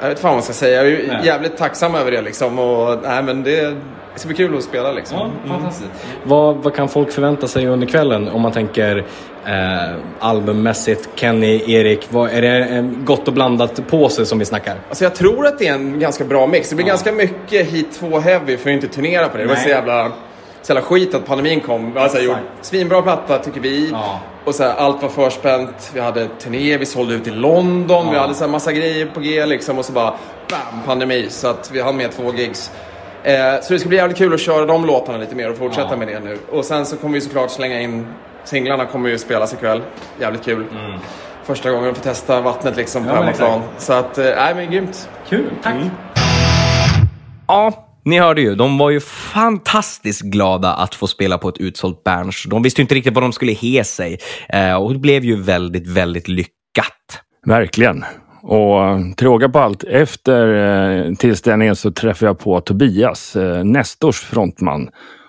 Jag 0.00 0.08
vet 0.08 0.18
fan 0.18 0.28
vad 0.28 0.36
man 0.36 0.42
ska 0.42 0.52
säga. 0.52 0.76
Jag 0.76 0.86
är 0.86 0.90
ju 0.90 1.26
jävligt 1.26 1.56
tacksam 1.56 1.94
över 1.94 2.10
det 2.10 2.22
liksom. 2.22 2.58
Och, 2.58 2.98
nej, 3.02 3.22
men 3.22 3.42
det, 3.42 3.76
det 4.14 4.20
ska 4.20 4.26
bli 4.26 4.36
kul 4.36 4.56
att 4.56 4.64
spela 4.64 4.92
liksom. 4.92 5.18
Ja, 5.18 5.48
fantastiskt. 5.48 5.90
Vad, 6.24 6.56
vad 6.56 6.74
kan 6.74 6.88
folk 6.88 7.12
förvänta 7.12 7.48
sig 7.48 7.66
under 7.66 7.86
kvällen 7.86 8.28
om 8.28 8.42
man 8.42 8.52
tänker 8.52 9.06
eh, 9.46 9.96
albummässigt? 10.18 11.08
Kenny, 11.14 11.72
Erik, 11.72 12.06
vad, 12.10 12.30
är 12.30 12.42
det 12.42 12.48
en 12.48 13.04
gott 13.04 13.28
och 13.28 13.34
blandat 13.34 13.88
påse 13.88 14.26
som 14.26 14.38
vi 14.38 14.44
snackar? 14.44 14.76
Alltså 14.88 15.04
jag 15.04 15.14
tror 15.14 15.46
att 15.46 15.58
det 15.58 15.66
är 15.66 15.74
en 15.74 16.00
ganska 16.00 16.24
bra 16.24 16.46
mix. 16.46 16.68
Det 16.68 16.76
blir 16.76 16.86
ganska 16.86 17.12
mycket 17.12 17.66
hit 17.66 17.92
2 17.92 18.18
heavy 18.18 18.56
för 18.56 18.70
att 18.70 18.74
inte 18.74 18.88
turnera 18.88 19.28
på 19.28 19.36
det. 19.36 19.42
Det 19.42 19.48
var 19.48 19.56
så 19.56 19.68
jävla, 19.68 20.12
så 20.62 20.72
jävla 20.72 20.82
skit 20.82 21.14
att 21.14 21.26
pandemin 21.26 21.60
kom. 21.60 21.96
Alltså, 21.96 22.18
gjort 22.18 22.36
svinbra 22.60 23.02
platta 23.02 23.38
tycker 23.38 23.60
vi. 23.60 23.90
Ja. 23.90 24.20
Och 24.44 24.54
så 24.54 24.62
här, 24.62 24.74
allt 24.74 25.02
var 25.02 25.08
förspänt. 25.08 25.90
Vi 25.94 26.00
hade 26.00 26.28
turné, 26.28 26.76
vi 26.76 26.86
sålde 26.86 27.14
ut 27.14 27.26
i 27.26 27.30
London. 27.30 28.10
Vi 28.10 28.18
hade 28.18 28.34
så 28.34 28.44
här 28.44 28.50
massa 28.50 28.72
grejer 28.72 29.06
på 29.06 29.20
G 29.20 29.46
liksom. 29.46 29.78
Och 29.78 29.84
så 29.84 29.92
bara 29.92 30.14
bam, 30.50 30.82
pandemi. 30.86 31.26
Så 31.30 31.48
att 31.48 31.70
vi 31.72 31.80
hann 31.80 31.96
med 31.96 32.12
två 32.12 32.32
gigs. 32.34 32.70
Eh, 33.24 33.60
så 33.62 33.72
det 33.72 33.78
ska 33.78 33.88
bli 33.88 33.98
jävligt 33.98 34.18
kul 34.18 34.34
att 34.34 34.40
köra 34.40 34.66
de 34.66 34.86
låtarna 34.86 35.18
lite 35.18 35.34
mer 35.34 35.50
och 35.50 35.56
fortsätta 35.56 35.88
Ja. 35.90 35.96
med 35.96 36.08
det 36.08 36.20
nu. 36.20 36.38
Och 36.50 36.64
sen 36.64 36.86
så 36.86 36.96
kommer 36.96 37.14
vi 37.14 37.20
såklart 37.20 37.50
slänga 37.50 37.80
in 37.80 38.06
singlarna 38.44 38.86
kommer 38.86 39.08
ju 39.08 39.18
spelas 39.18 39.54
ikväll. 39.54 39.82
Jävligt 40.20 40.44
kul. 40.44 40.64
Första 41.44 41.70
gången 41.70 41.90
att 41.90 41.96
få 41.96 42.02
testa 42.02 42.40
vattnet 42.40 42.76
liksom 42.76 43.04
på 43.04 43.10
Mm. 43.10 43.22
Ja, 43.24 43.24
hemmaplan. 43.32 43.60
Så 43.78 43.92
att, 43.92 44.18
eh, 44.18 44.24
nej 44.24 44.54
men 44.54 44.70
grymt. 44.70 45.08
Kul, 45.28 45.50
tack. 45.62 45.74
Ja, 47.48 47.88
ni 48.04 48.18
hörde 48.18 48.40
ju. 48.40 48.54
De 48.54 48.78
var 48.78 48.90
ju 48.90 49.00
fantastiskt 49.00 50.22
glada 50.22 50.72
att 50.74 50.94
få 50.94 51.06
spela 51.06 51.38
på 51.38 51.48
ett 51.48 51.58
utsålt 51.58 52.04
Berns. 52.04 52.44
De 52.48 52.62
visste 52.62 52.80
ju 52.80 52.82
inte 52.82 52.94
riktigt 52.94 53.14
vad 53.14 53.24
de 53.24 53.32
skulle 53.32 53.52
he 53.52 53.84
sig. 53.84 54.18
Eh, 54.48 54.74
och 54.74 54.92
det 54.92 54.98
blev 54.98 55.24
ju 55.24 55.42
väldigt, 55.42 55.86
väldigt 55.86 56.28
lyckat. 56.28 56.52
Verkligen. 57.46 58.04
Och 58.42 59.16
till 59.16 59.26
råga 59.26 59.48
på 59.48 59.58
allt, 59.58 59.84
efter 59.84 60.54
eh, 61.08 61.14
tillställningen 61.14 61.76
så 61.76 61.92
träffade 61.92 62.28
jag 62.28 62.38
på 62.38 62.60
Tobias, 62.60 63.36
eh, 63.36 63.64
Nestors 63.64 64.20
frontman. 64.20 64.88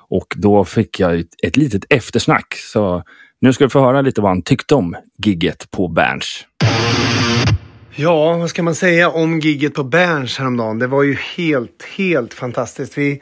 Och 0.09 0.33
då 0.35 0.65
fick 0.65 0.99
jag 0.99 1.19
ett, 1.19 1.27
ett 1.43 1.57
litet 1.57 1.85
eftersnack. 1.89 2.53
Så 2.53 3.03
nu 3.41 3.53
ska 3.53 3.63
du 3.63 3.69
få 3.69 3.79
höra 3.79 4.01
lite 4.01 4.21
vad 4.21 4.31
han 4.31 4.41
tyckte 4.41 4.75
om 4.75 4.95
gigget 5.17 5.71
på 5.71 5.87
Berns. 5.87 6.45
Ja, 7.95 8.37
vad 8.37 8.49
ska 8.49 8.63
man 8.63 8.75
säga 8.75 9.09
om 9.09 9.39
gigget 9.39 9.73
på 9.73 9.83
Berns 9.83 10.37
häromdagen? 10.37 10.79
Det 10.79 10.87
var 10.87 11.03
ju 11.03 11.17
helt, 11.37 11.83
helt 11.97 12.33
fantastiskt. 12.33 12.97
Vi, 12.97 13.21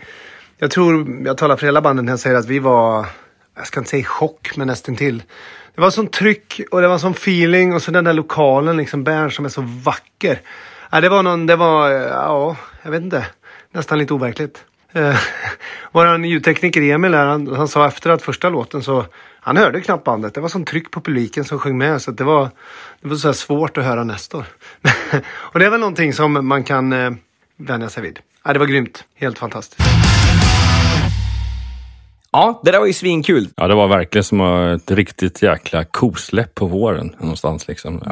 jag 0.57 0.71
tror, 0.71 1.07
jag 1.25 1.37
talar 1.37 1.57
för 1.57 1.65
hela 1.65 1.81
banden 1.81 2.05
när 2.05 2.11
jag 2.11 2.19
säger 2.19 2.35
att 2.35 2.47
vi 2.47 2.59
var, 2.59 3.05
jag 3.55 3.67
ska 3.67 3.79
inte 3.79 3.89
säga 3.89 4.01
i 4.01 4.03
chock, 4.03 4.57
men 4.57 4.67
nästan 4.67 4.95
till. 4.95 5.23
Det 5.75 5.81
var 5.81 5.89
sån 5.89 6.07
tryck 6.07 6.61
och 6.71 6.81
det 6.81 6.87
var 6.87 6.97
sån 6.97 7.11
feeling 7.11 7.73
och 7.73 7.81
så 7.81 7.91
den 7.91 8.03
där 8.03 8.13
lokalen, 8.13 8.77
liksom 8.77 9.03
Berns 9.03 9.35
som 9.35 9.45
är 9.45 9.49
så 9.49 9.61
vacker. 9.61 10.41
Ja, 10.91 11.01
det 11.01 11.09
var 11.09 11.23
någon, 11.23 11.45
det 11.45 11.55
var, 11.55 11.89
ja, 11.89 12.55
jag 12.81 12.91
vet 12.91 13.01
inte, 13.01 13.25
nästan 13.71 13.97
lite 13.97 14.13
overkligt. 14.13 14.65
Eh, 14.91 15.15
Vår 15.91 16.25
ljudtekniker 16.25 16.81
Emil 16.81 17.13
här, 17.13 17.25
han, 17.25 17.55
han 17.55 17.67
sa 17.67 17.87
efter 17.87 18.09
att 18.09 18.21
första 18.21 18.49
låten 18.49 18.83
så 18.83 19.05
han 19.41 19.57
hörde 19.57 19.81
knappt 19.81 20.03
bandet. 20.03 20.33
Det 20.33 20.41
var 20.41 20.49
sån 20.49 20.65
tryck 20.65 20.91
på 20.91 21.01
publiken 21.01 21.43
som 21.43 21.59
sjöng 21.59 21.77
med 21.77 22.01
så 22.01 22.11
att 22.11 22.17
det 22.17 22.23
var, 22.23 22.49
det 23.01 23.07
var 23.07 23.15
så 23.15 23.27
här 23.27 23.33
svårt 23.33 23.77
att 23.77 23.85
höra 23.85 24.03
Nestor. 24.03 24.45
och 25.33 25.59
det 25.59 25.65
är 25.65 25.69
väl 25.69 25.79
någonting 25.79 26.13
som 26.13 26.47
man 26.47 26.63
kan 26.63 26.93
eh, 26.93 27.11
vänja 27.57 27.89
sig 27.89 28.03
vid. 28.03 28.19
Ja, 28.43 28.53
det 28.53 28.59
var 28.59 28.65
grymt. 28.65 29.03
Helt 29.15 29.39
fantastiskt. 29.39 29.81
Ja, 32.33 32.61
det 32.63 32.71
där 32.71 32.79
var 32.79 32.87
ju 32.87 32.93
svinkul. 32.93 33.47
Ja, 33.55 33.67
det 33.67 33.75
var 33.75 33.87
verkligen 33.87 34.23
som 34.23 34.41
ett 34.41 34.91
riktigt 34.91 35.41
jäkla 35.41 35.83
kosläpp 35.83 36.55
på 36.55 36.65
våren 36.65 37.15
någonstans. 37.19 37.67
Liksom. 37.67 38.01
Ja, 38.05 38.11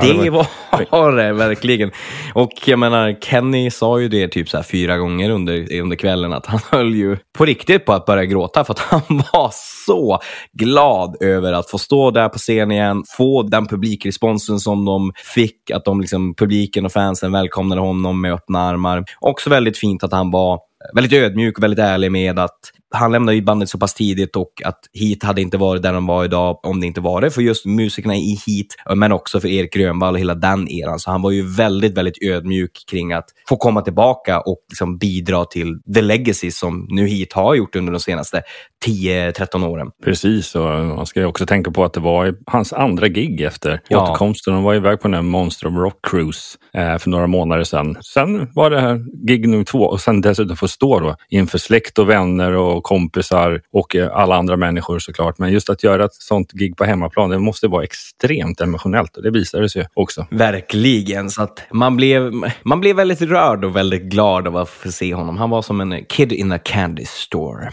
Det 0.78 0.86
var 0.92 1.12
det 1.12 1.34
verkligen. 1.34 1.92
Och 2.34 2.52
jag 2.66 2.80
menar, 2.80 3.18
Kenny 3.22 3.72
sa 3.72 4.00
ju 4.00 4.08
det 4.08 4.28
typ 4.28 4.50
så 4.50 4.58
här 4.58 4.64
fyra 4.64 4.98
gånger 4.98 5.30
under, 5.30 5.80
under 5.82 5.96
kvällen 5.96 6.34
att 6.34 6.46
han 6.46 6.60
höll 6.72 6.94
ju 6.96 7.18
på 7.38 7.46
riktigt 7.46 7.86
på 7.86 7.94
att 7.94 8.06
börja 8.06 8.26
gråta 8.26 8.64
för 8.64 8.74
att 8.74 8.80
han 8.80 9.02
var 9.34 9.52
så 9.86 10.20
glad 10.54 11.16
över 11.20 11.54
att 11.54 11.70
få 11.70 11.78
stå 11.78 12.12
där 12.12 12.30
på 12.30 12.38
scen 12.38 12.72
igen, 12.72 13.04
få 13.18 13.44
den 13.44 13.68
publikresponsen 13.68 14.60
som 14.60 14.86
de 14.86 15.12
fick, 15.36 15.72
att 15.72 15.86
de 15.86 16.02
liksom, 16.02 16.36
publiken 16.36 16.86
och 16.86 16.92
fansen 16.92 17.32
välkomnade 17.32 17.82
honom 17.82 18.22
med 18.22 18.34
öppna 18.34 18.60
armar. 18.60 19.04
Också 19.20 19.50
väldigt 19.50 19.78
fint 19.78 20.04
att 20.04 20.12
han 20.12 20.32
var 20.32 20.60
väldigt 20.96 21.14
ödmjuk 21.14 21.58
och 21.58 21.64
väldigt 21.64 21.80
ärlig 21.80 22.12
med 22.12 22.40
att 22.40 22.60
han 22.92 23.12
lämnade 23.12 23.36
ju 23.36 23.42
bandet 23.42 23.70
så 23.70 23.78
pass 23.78 23.94
tidigt 23.94 24.36
och 24.36 24.62
att 24.66 24.80
Heat 24.94 25.24
hade 25.24 25.42
inte 25.42 25.58
varit 25.58 25.82
där 25.84 25.94
de 25.94 26.06
var 26.08 26.26
idag 26.26 26.60
om 26.66 26.80
det 26.82 26.88
inte 26.88 27.02
var 27.02 27.22
det 27.22 27.32
för 27.32 27.42
just 27.42 27.66
musikerna 27.66 28.16
i 28.16 28.38
Heat, 28.48 28.98
men 28.98 29.12
också 29.12 29.40
för 29.40 29.48
Erik 29.48 29.74
Grönvall 29.74 30.14
och 30.14 30.20
hela 30.20 30.36
den 30.36 30.68
eran. 30.68 31.00
Så 31.00 31.12
han 31.12 31.22
var 31.22 31.32
ju 31.32 31.56
väldigt, 31.56 31.98
väldigt 31.98 32.24
ödmjuk 32.24 32.72
kring 32.92 33.14
att 33.14 33.26
få 33.50 33.58
komma 33.58 33.82
tillbaka 33.82 34.40
och 34.40 34.60
liksom 34.70 34.98
bidra 34.98 35.46
till 35.46 35.80
the 35.96 36.02
legacy 36.02 36.52
som 36.52 36.88
nu 36.90 37.08
Heat 37.08 37.34
har 37.34 37.56
gjort 37.56 37.76
under 37.76 37.94
de 37.94 38.00
senaste 38.00 38.42
10-13 38.86 39.66
åren. 39.68 39.88
Precis, 40.06 40.56
och 40.56 40.64
man 40.86 41.06
ska 41.06 41.20
ju 41.20 41.26
också 41.26 41.46
tänka 41.46 41.72
på 41.72 41.84
att 41.84 41.94
det 41.94 42.00
var 42.00 42.36
hans 42.46 42.74
andra 42.74 43.08
gig 43.08 43.42
efter 43.42 43.82
Ja. 43.88 44.04
återkomsten. 44.04 44.54
De 44.54 44.64
var 44.64 44.76
iväg 44.76 45.00
på 45.02 45.08
den 45.08 45.14
här 45.16 45.22
Monster 45.22 45.68
of 45.68 45.74
Rock 45.74 46.00
Cruise 46.12 46.58
eh, 46.74 46.98
för 46.98 47.10
några 47.10 47.28
månader 47.28 47.64
sedan. 47.64 47.98
Sen 48.14 48.48
var 48.56 48.70
det 48.70 48.80
här 48.80 49.28
gig 49.28 49.48
nummer 49.50 49.64
två 49.64 49.80
och 49.80 50.02
sen 50.02 50.22
dessutom 50.22 50.58
få 50.58 50.68
stå 50.68 51.00
då 51.00 51.16
inför 51.30 51.58
släkt 51.58 52.00
och 52.00 52.10
vänner 52.10 52.52
och 52.52 52.79
och 52.80 52.84
kompisar 52.84 53.62
och 53.74 53.96
eh, 53.96 54.10
alla 54.14 54.36
andra 54.36 54.58
människor 54.58 55.00
såklart. 55.00 55.38
Men 55.38 55.52
just 55.52 55.70
att 55.70 55.84
göra 55.84 56.06
ett 56.06 56.14
sånt 56.14 56.52
gig 56.52 56.78
på 56.78 56.84
hemmaplan, 56.86 57.30
det 57.30 57.40
måste 57.40 57.68
vara 57.68 57.84
extremt 57.84 58.62
emotionellt 58.62 59.18
och 59.18 59.24
det 59.24 59.32
visade 59.32 59.70
sig 59.70 59.88
också. 59.94 60.26
Verkligen. 60.32 61.30
Så 61.30 61.42
att 61.42 61.64
man, 61.72 61.96
blev, 61.96 62.34
man 62.64 62.80
blev 62.80 62.96
väldigt 62.96 63.22
rörd 63.22 63.66
och 63.66 63.76
väldigt 63.76 64.04
glad 64.04 64.48
av 64.48 64.58
att 64.58 64.70
få 64.70 64.92
se 64.92 65.14
honom. 65.14 65.38
Han 65.38 65.50
var 65.50 65.62
som 65.62 65.82
en 65.82 66.06
kid 66.06 66.32
in 66.32 66.52
a 66.52 66.60
candy 66.60 67.06
store. 67.06 67.72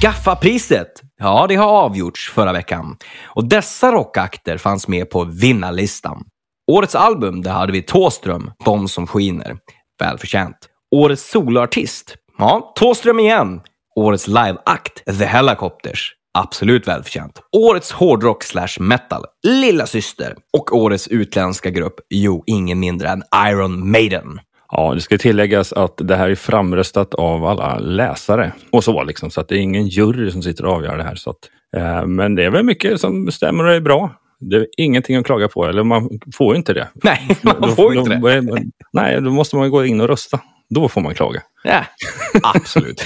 Gaffapriset, 0.00 0.92
ja 1.18 1.46
det 1.48 1.54
har 1.54 1.68
avgjorts 1.68 2.30
förra 2.30 2.52
veckan. 2.52 2.96
Och 3.24 3.44
dessa 3.44 3.92
rockakter 3.92 4.58
fanns 4.58 4.88
med 4.88 5.10
på 5.10 5.24
vinnarlistan. 5.24 6.24
Årets 6.72 6.94
album, 6.94 7.42
där 7.42 7.50
hade 7.52 7.72
vi 7.72 7.82
Tåström, 7.82 8.50
De 8.64 8.88
som 8.88 9.06
skiner. 9.06 9.56
Välförtjänt. 10.00 10.56
Årets 10.94 11.30
soloartist, 11.30 12.16
ja, 12.38 12.72
Tåström 12.74 13.18
igen. 13.18 13.60
Årets 13.96 14.28
liveakt, 14.28 15.04
The 15.18 15.24
Helicopters. 15.24 16.12
Absolut 16.38 16.88
välförtjänt. 16.88 17.40
Årets 17.52 17.92
hårdrock 17.92 18.42
slash 18.42 18.80
metal, 18.80 19.24
Lilla 19.46 19.86
Syster. 19.86 20.36
Och 20.52 20.76
årets 20.76 21.08
utländska 21.08 21.70
grupp, 21.70 21.94
jo, 22.10 22.44
ingen 22.46 22.80
mindre 22.80 23.08
än 23.08 23.22
Iron 23.48 23.90
Maiden. 23.90 24.40
Ja, 24.70 24.94
det 24.94 25.00
ska 25.00 25.18
tilläggas 25.18 25.72
att 25.72 25.96
det 25.96 26.16
här 26.16 26.30
är 26.30 26.34
framröstat 26.34 27.14
av 27.14 27.44
alla 27.44 27.78
läsare 27.78 28.52
och 28.72 28.84
så 28.84 29.02
liksom, 29.02 29.30
så 29.30 29.40
att 29.40 29.48
det 29.48 29.56
är 29.56 29.60
ingen 29.60 29.86
jury 29.86 30.30
som 30.30 30.42
sitter 30.42 30.64
och 30.64 30.72
avgör 30.72 30.96
det 30.96 31.04
här. 31.04 31.14
Så 31.14 31.30
att, 31.30 31.50
eh, 31.76 32.06
men 32.06 32.34
det 32.34 32.44
är 32.44 32.50
väl 32.50 32.64
mycket 32.64 33.00
som 33.00 33.30
stämmer 33.30 33.64
och 33.64 33.72
är 33.74 33.80
bra. 33.80 34.10
Det 34.40 34.56
är 34.56 34.66
ingenting 34.76 35.16
att 35.16 35.26
klaga 35.26 35.48
på, 35.48 35.66
eller 35.66 35.84
man 35.84 36.08
får 36.34 36.54
ju 36.54 36.58
inte 36.58 36.72
det. 36.72 36.88
Nej, 36.94 37.28
man 37.60 37.76
får 37.76 37.94
ju 37.94 38.00
inte 38.00 38.14
det. 38.14 38.64
Nej, 38.92 39.20
då 39.20 39.30
måste 39.30 39.56
man 39.56 39.70
gå 39.70 39.84
in 39.84 40.00
och 40.00 40.08
rösta. 40.08 40.40
Då 40.70 40.88
får 40.88 41.00
man 41.00 41.14
klaga. 41.14 41.42
Ja, 41.64 41.84
absolut. 42.42 43.04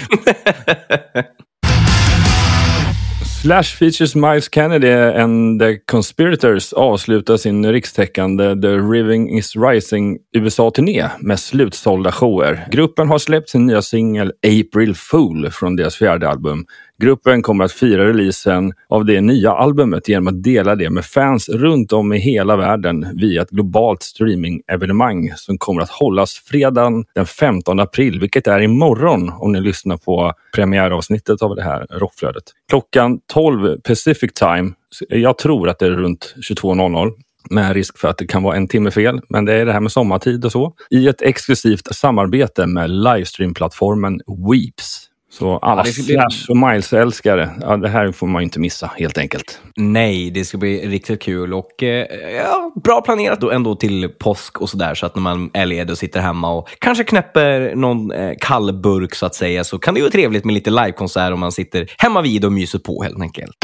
Slash 3.42 3.76
features 3.78 4.14
Miles 4.14 4.48
Kennedy 4.48 4.92
and 4.92 5.60
the 5.60 5.76
Conspirators 5.76 6.72
avslutar 6.72 7.36
sin 7.36 7.72
rikstäckande 7.72 8.56
The 8.62 8.68
Riving 8.68 9.38
is 9.38 9.56
Rising 9.56 10.18
USA-turné 10.36 11.10
med 11.20 11.40
slutsålda 11.40 12.12
shower. 12.12 12.68
Gruppen 12.70 13.08
har 13.08 13.18
släppt 13.18 13.48
sin 13.48 13.66
nya 13.66 13.82
singel 13.82 14.32
April 14.46 14.94
Fool 14.94 15.50
från 15.50 15.76
deras 15.76 15.96
fjärde 15.96 16.28
album. 16.28 16.64
Gruppen 17.02 17.42
kommer 17.42 17.64
att 17.64 17.72
fira 17.72 18.08
releasen 18.08 18.72
av 18.88 19.04
det 19.04 19.20
nya 19.20 19.52
albumet 19.52 20.08
genom 20.08 20.28
att 20.28 20.42
dela 20.42 20.74
det 20.74 20.90
med 20.90 21.04
fans 21.04 21.48
runt 21.48 21.92
om 21.92 22.12
i 22.12 22.18
hela 22.18 22.56
världen 22.56 23.06
via 23.14 23.42
ett 23.42 23.50
globalt 23.50 24.02
streamingevenemang 24.02 25.32
som 25.36 25.58
kommer 25.58 25.82
att 25.82 25.90
hållas 25.90 26.42
fredagen 26.44 27.04
den 27.14 27.26
15 27.26 27.80
april, 27.80 28.20
vilket 28.20 28.46
är 28.46 28.60
imorgon 28.60 29.32
om 29.38 29.52
ni 29.52 29.60
lyssnar 29.60 29.96
på 29.96 30.32
premiäravsnittet 30.54 31.42
av 31.42 31.56
det 31.56 31.62
här 31.62 31.86
rockflödet. 31.90 32.44
Klockan 32.68 33.20
12 33.32 33.80
Pacific 33.80 34.32
time, 34.32 34.72
jag 35.08 35.38
tror 35.38 35.68
att 35.68 35.78
det 35.78 35.86
är 35.86 35.90
runt 35.90 36.34
22.00 36.50 37.12
med 37.50 37.74
risk 37.74 37.98
för 37.98 38.08
att 38.08 38.18
det 38.18 38.26
kan 38.26 38.42
vara 38.42 38.56
en 38.56 38.68
timme 38.68 38.90
fel, 38.90 39.20
men 39.28 39.44
det 39.44 39.54
är 39.54 39.66
det 39.66 39.72
här 39.72 39.80
med 39.80 39.92
sommartid 39.92 40.44
och 40.44 40.52
så. 40.52 40.74
I 40.90 41.08
ett 41.08 41.22
exklusivt 41.22 41.94
samarbete 41.94 42.66
med 42.66 42.90
livestreamplattformen 42.90 44.20
Weeps. 44.50 45.08
Så 45.38 45.58
alla 45.58 45.82
bli- 45.82 45.92
Slash 45.92 46.46
och 46.48 46.56
Miles-älskare, 46.56 47.50
ja, 47.60 47.76
det 47.76 47.88
här 47.88 48.12
får 48.12 48.26
man 48.26 48.42
ju 48.42 48.44
inte 48.44 48.60
missa 48.60 48.90
helt 48.96 49.18
enkelt. 49.18 49.60
Nej, 49.76 50.30
det 50.30 50.44
ska 50.44 50.58
bli 50.58 50.88
riktigt 50.88 51.22
kul 51.22 51.54
och 51.54 51.82
eh, 51.82 52.06
ja, 52.36 52.72
bra 52.84 53.00
planerat 53.00 53.40
då 53.40 53.50
ändå 53.50 53.74
till 53.74 54.08
påsk 54.08 54.60
och 54.60 54.70
sådär 54.70 54.94
så 54.94 55.06
att 55.06 55.14
när 55.14 55.22
man 55.22 55.50
är 55.54 55.66
ledig 55.66 55.90
och 55.90 55.98
sitter 55.98 56.20
hemma 56.20 56.50
och 56.50 56.68
kanske 56.78 57.04
knäpper 57.04 57.74
någon 57.74 58.12
eh, 58.12 58.32
kall 58.40 58.72
burk 58.72 59.14
så 59.14 59.26
att 59.26 59.34
säga 59.34 59.64
så 59.64 59.78
kan 59.78 59.94
det 59.94 59.98
ju 59.98 60.04
vara 60.04 60.12
trevligt 60.12 60.44
med 60.44 60.54
lite 60.54 60.70
livekonsert 60.70 61.32
om 61.32 61.40
man 61.40 61.52
sitter 61.52 61.86
hemma 61.98 62.22
vid 62.22 62.44
och 62.44 62.52
myser 62.52 62.78
på 62.78 63.02
helt 63.02 63.20
enkelt. 63.20 63.56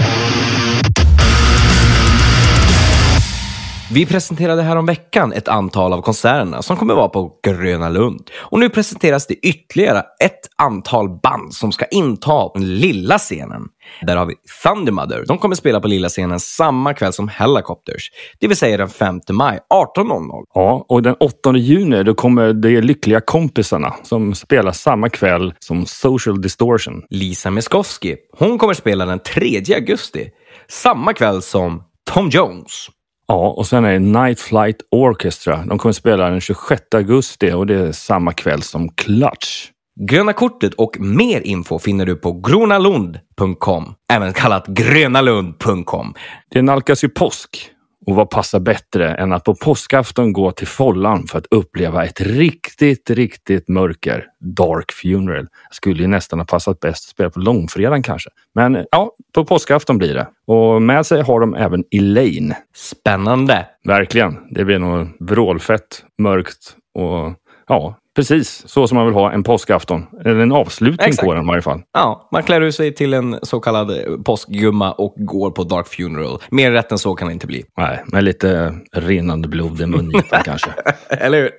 Vi 3.94 4.06
presenterade 4.06 4.62
här 4.62 4.76
om 4.76 4.86
veckan 4.86 5.32
ett 5.32 5.48
antal 5.48 5.92
av 5.92 6.02
konserterna 6.02 6.62
som 6.62 6.76
kommer 6.76 6.94
vara 6.94 7.08
på 7.08 7.32
Gröna 7.42 7.88
Lund. 7.88 8.30
Och 8.34 8.58
nu 8.58 8.68
presenteras 8.68 9.26
det 9.26 9.34
ytterligare 9.34 9.98
ett 9.98 10.40
antal 10.56 11.08
band 11.08 11.54
som 11.54 11.72
ska 11.72 11.84
inta 11.84 12.48
den 12.54 12.74
lilla 12.74 13.18
scenen. 13.18 13.62
Där 14.02 14.16
har 14.16 14.26
vi 14.26 14.34
Thunder 14.62 14.92
Mother. 14.92 15.24
De 15.28 15.38
kommer 15.38 15.54
spela 15.54 15.80
på 15.80 15.88
lilla 15.88 16.08
scenen 16.08 16.40
samma 16.40 16.94
kväll 16.94 17.12
som 17.12 17.28
Helicopters. 17.28 18.10
Det 18.40 18.48
vill 18.48 18.56
säga 18.56 18.76
den 18.76 18.88
5 18.88 19.20
maj 19.30 19.58
18.00. 19.96 20.44
Ja, 20.54 20.86
och 20.88 21.02
den 21.02 21.14
8 21.20 21.56
juni 21.56 22.02
då 22.02 22.14
kommer 22.14 22.52
de 22.52 22.80
lyckliga 22.80 23.20
kompisarna 23.20 23.94
som 24.02 24.34
spelar 24.34 24.72
samma 24.72 25.08
kväll 25.08 25.54
som 25.58 25.86
Social 25.86 26.40
Distortion. 26.40 27.02
Lisa 27.10 27.50
Miskovsky. 27.50 28.16
Hon 28.38 28.58
kommer 28.58 28.74
spela 28.74 29.06
den 29.06 29.18
3 29.18 29.62
augusti. 29.74 30.30
Samma 30.68 31.12
kväll 31.12 31.42
som 31.42 31.82
Tom 32.10 32.28
Jones. 32.28 32.88
Ja, 33.26 33.54
och 33.56 33.66
sen 33.66 33.84
är 33.84 33.92
det 33.92 33.98
Night 33.98 34.40
Flight 34.40 34.76
Orchestra. 34.90 35.64
De 35.66 35.78
kommer 35.78 35.92
spela 35.92 36.30
den 36.30 36.40
26 36.40 36.82
augusti 36.94 37.52
och 37.52 37.66
det 37.66 37.74
är 37.74 37.92
samma 37.92 38.32
kväll 38.32 38.62
som 38.62 38.88
Clutch. 38.88 39.70
Gröna 40.00 40.32
kortet 40.32 40.74
och 40.74 40.96
mer 41.00 41.40
info 41.40 41.78
finner 41.78 42.06
du 42.06 42.16
på 42.16 42.32
gronalund.com. 42.32 43.94
Även 44.12 44.32
kallat 44.32 44.66
grönalund.com. 44.66 46.14
Det 46.50 46.62
nalkas 46.62 47.04
ju 47.04 47.08
påsk. 47.08 47.70
Och 48.06 48.14
vad 48.14 48.30
passar 48.30 48.60
bättre 48.60 49.14
än 49.14 49.32
att 49.32 49.44
på 49.44 49.54
påskafton 49.54 50.32
gå 50.32 50.50
till 50.50 50.66
Follan 50.66 51.26
för 51.26 51.38
att 51.38 51.46
uppleva 51.50 52.04
ett 52.04 52.20
riktigt, 52.20 53.10
riktigt 53.10 53.68
mörker. 53.68 54.26
Dark 54.40 54.92
Funeral. 54.92 55.46
Skulle 55.70 56.02
ju 56.02 56.08
nästan 56.08 56.38
ha 56.38 56.46
passat 56.46 56.80
bäst 56.80 57.04
att 57.04 57.10
spela 57.10 57.30
på 57.30 57.40
långfredagen 57.40 58.02
kanske. 58.02 58.30
Men 58.54 58.86
ja, 58.90 59.10
på 59.34 59.44
påskafton 59.44 59.98
blir 59.98 60.14
det. 60.14 60.28
Och 60.46 60.82
med 60.82 61.06
sig 61.06 61.22
har 61.22 61.40
de 61.40 61.54
även 61.54 61.84
Elaine. 61.90 62.54
Spännande. 62.74 63.66
Verkligen. 63.84 64.38
Det 64.50 64.64
blir 64.64 64.78
nog 64.78 65.08
vrålfett, 65.20 66.04
mörkt 66.18 66.76
och 66.94 67.32
ja, 67.66 67.96
precis 68.16 68.62
så 68.66 68.86
som 68.86 68.96
man 68.96 69.06
vill 69.06 69.14
ha 69.14 69.32
en 69.32 69.42
påskafton. 69.42 70.06
Eller 70.24 70.40
en 70.40 70.52
avslutning 70.52 71.08
Exakt. 71.08 71.26
på 71.26 71.34
den 71.34 71.44
i 71.44 71.48
varje 71.48 71.62
fall. 71.62 71.82
Ja, 71.92 72.28
man 72.32 72.42
klär 72.42 72.60
ut 72.60 72.74
sig 72.74 72.94
till 72.94 73.14
en 73.14 73.38
så 73.42 73.60
kallad 73.60 73.90
eh, 73.90 73.96
påskgumma 74.24 74.92
och 74.92 75.14
går 75.16 75.50
på 75.50 75.64
Dark 75.64 75.86
Funeral. 75.88 76.38
Mer 76.50 76.72
rätt 76.72 76.92
än 76.92 76.98
så 76.98 77.14
kan 77.14 77.28
det 77.28 77.32
inte 77.34 77.46
bli. 77.46 77.64
Nej, 77.76 78.04
med 78.06 78.24
lite 78.24 78.74
rinnande 78.92 79.48
blod 79.48 79.80
i 79.80 79.86
mungipan 79.86 80.40
kanske. 80.44 80.70
Eller 81.08 81.38
hur? 81.38 81.50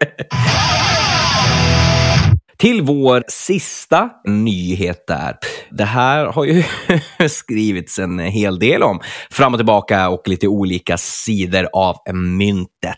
Till 2.57 2.81
vår 2.81 3.23
sista 3.27 4.09
nyhet 4.27 5.07
där. 5.07 5.37
Det 5.71 5.85
här 5.85 6.25
har 6.25 6.45
ju 6.45 6.63
skrivits 7.29 7.99
en 7.99 8.19
hel 8.19 8.59
del 8.59 8.83
om. 8.83 8.99
Fram 9.31 9.53
och 9.53 9.59
tillbaka 9.59 10.09
och 10.09 10.27
lite 10.27 10.47
olika 10.47 10.97
sidor 10.97 11.67
av 11.73 11.95
myntet. 12.13 12.95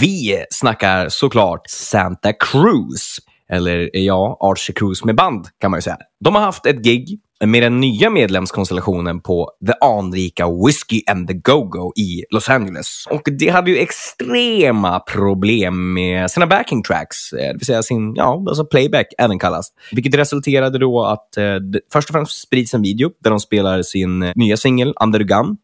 Vi 0.00 0.44
snackar 0.50 1.08
såklart 1.08 1.60
Santa 1.70 2.32
Cruz. 2.32 3.16
Eller 3.52 3.90
ja, 3.92 4.38
Archie 4.40 4.74
Cruz 4.74 5.04
med 5.04 5.16
band 5.16 5.46
kan 5.60 5.70
man 5.70 5.78
ju 5.78 5.82
säga. 5.82 5.98
De 6.24 6.34
har 6.34 6.42
haft 6.42 6.66
ett 6.66 6.84
gig 6.84 7.20
med 7.46 7.62
den 7.62 7.80
nya 7.80 8.10
medlemskonstellationen 8.10 9.20
på 9.20 9.50
The 9.66 9.72
anrika 9.80 10.48
Whiskey 10.66 11.02
and 11.06 11.28
the 11.28 11.34
Go-Go 11.34 11.92
i 11.96 12.24
Los 12.30 12.48
Angeles. 12.48 13.04
Och 13.10 13.22
det 13.38 13.48
hade 13.48 13.70
ju 13.70 13.78
extrema 13.78 15.00
problem 15.00 15.94
med 15.94 16.30
sina 16.30 16.46
backing 16.46 16.82
tracks, 16.82 17.32
eh, 17.32 17.46
det 17.46 17.52
vill 17.52 17.66
säga 17.66 17.82
sin 17.82 18.14
ja, 18.14 18.44
alltså 18.48 18.64
playback 18.64 19.06
även 19.18 19.38
kallas. 19.38 19.72
Vilket 19.92 20.14
resulterade 20.14 20.78
då 20.78 21.04
att 21.04 21.36
eh, 21.36 21.54
det, 21.54 21.80
först 21.92 22.08
och 22.08 22.12
främst 22.12 22.40
sprids 22.40 22.74
en 22.74 22.82
video 22.82 23.10
där 23.22 23.30
de 23.30 23.40
spelar 23.40 23.82
sin 23.82 24.22
eh, 24.22 24.32
nya 24.34 24.56
singel 24.56 24.94
Under 25.04 25.18
the 25.18 25.24
Gun 25.24 25.56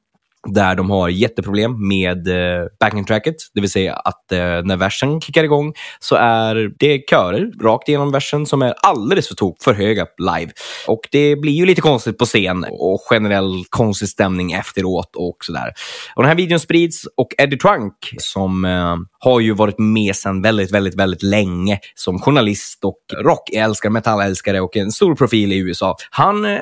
där 0.46 0.74
de 0.74 0.90
har 0.90 1.08
jätteproblem 1.08 1.88
med 1.88 2.28
eh, 2.28 2.66
backing 2.80 3.04
tracket, 3.04 3.36
det 3.54 3.60
vill 3.60 3.70
säga 3.70 3.94
att 3.94 4.32
eh, 4.32 4.38
när 4.38 4.76
versen 4.76 5.20
kickar 5.20 5.44
igång 5.44 5.72
så 6.00 6.16
är 6.16 6.70
det 6.78 6.98
körer 7.10 7.62
rakt 7.62 7.88
igenom 7.88 8.12
versen 8.12 8.46
som 8.46 8.62
är 8.62 8.74
alldeles 8.82 9.28
för 9.28 9.34
tok 9.34 9.62
för 9.62 9.74
höga 9.74 10.06
live. 10.18 10.52
Och 10.86 11.00
det 11.10 11.36
blir 11.36 11.52
ju 11.52 11.66
lite 11.66 11.80
konstigt 11.80 12.18
på 12.18 12.24
scen 12.24 12.66
och 12.70 13.00
generell 13.10 13.64
konstig 13.70 14.08
stämning 14.08 14.52
efteråt 14.52 15.16
och 15.16 15.36
sådär. 15.40 15.72
Och 16.16 16.22
den 16.22 16.28
här 16.28 16.36
videon 16.36 16.60
sprids 16.60 17.06
och 17.16 17.28
Eddie 17.38 17.56
Trunk 17.56 17.94
som 18.18 18.64
eh, 18.64 18.96
har 19.18 19.40
ju 19.40 19.52
varit 19.52 19.78
med 19.78 20.16
sedan 20.16 20.42
väldigt, 20.42 20.72
väldigt, 20.72 20.94
väldigt 20.94 21.22
länge 21.22 21.78
som 21.94 22.18
journalist 22.18 22.84
och 22.84 22.98
rockälskare, 23.24 23.92
metallälskare 23.92 24.60
och 24.60 24.76
en 24.76 24.92
stor 24.92 25.14
profil 25.14 25.52
i 25.52 25.58
USA. 25.58 25.96
Han 26.10 26.44
eh, 26.44 26.60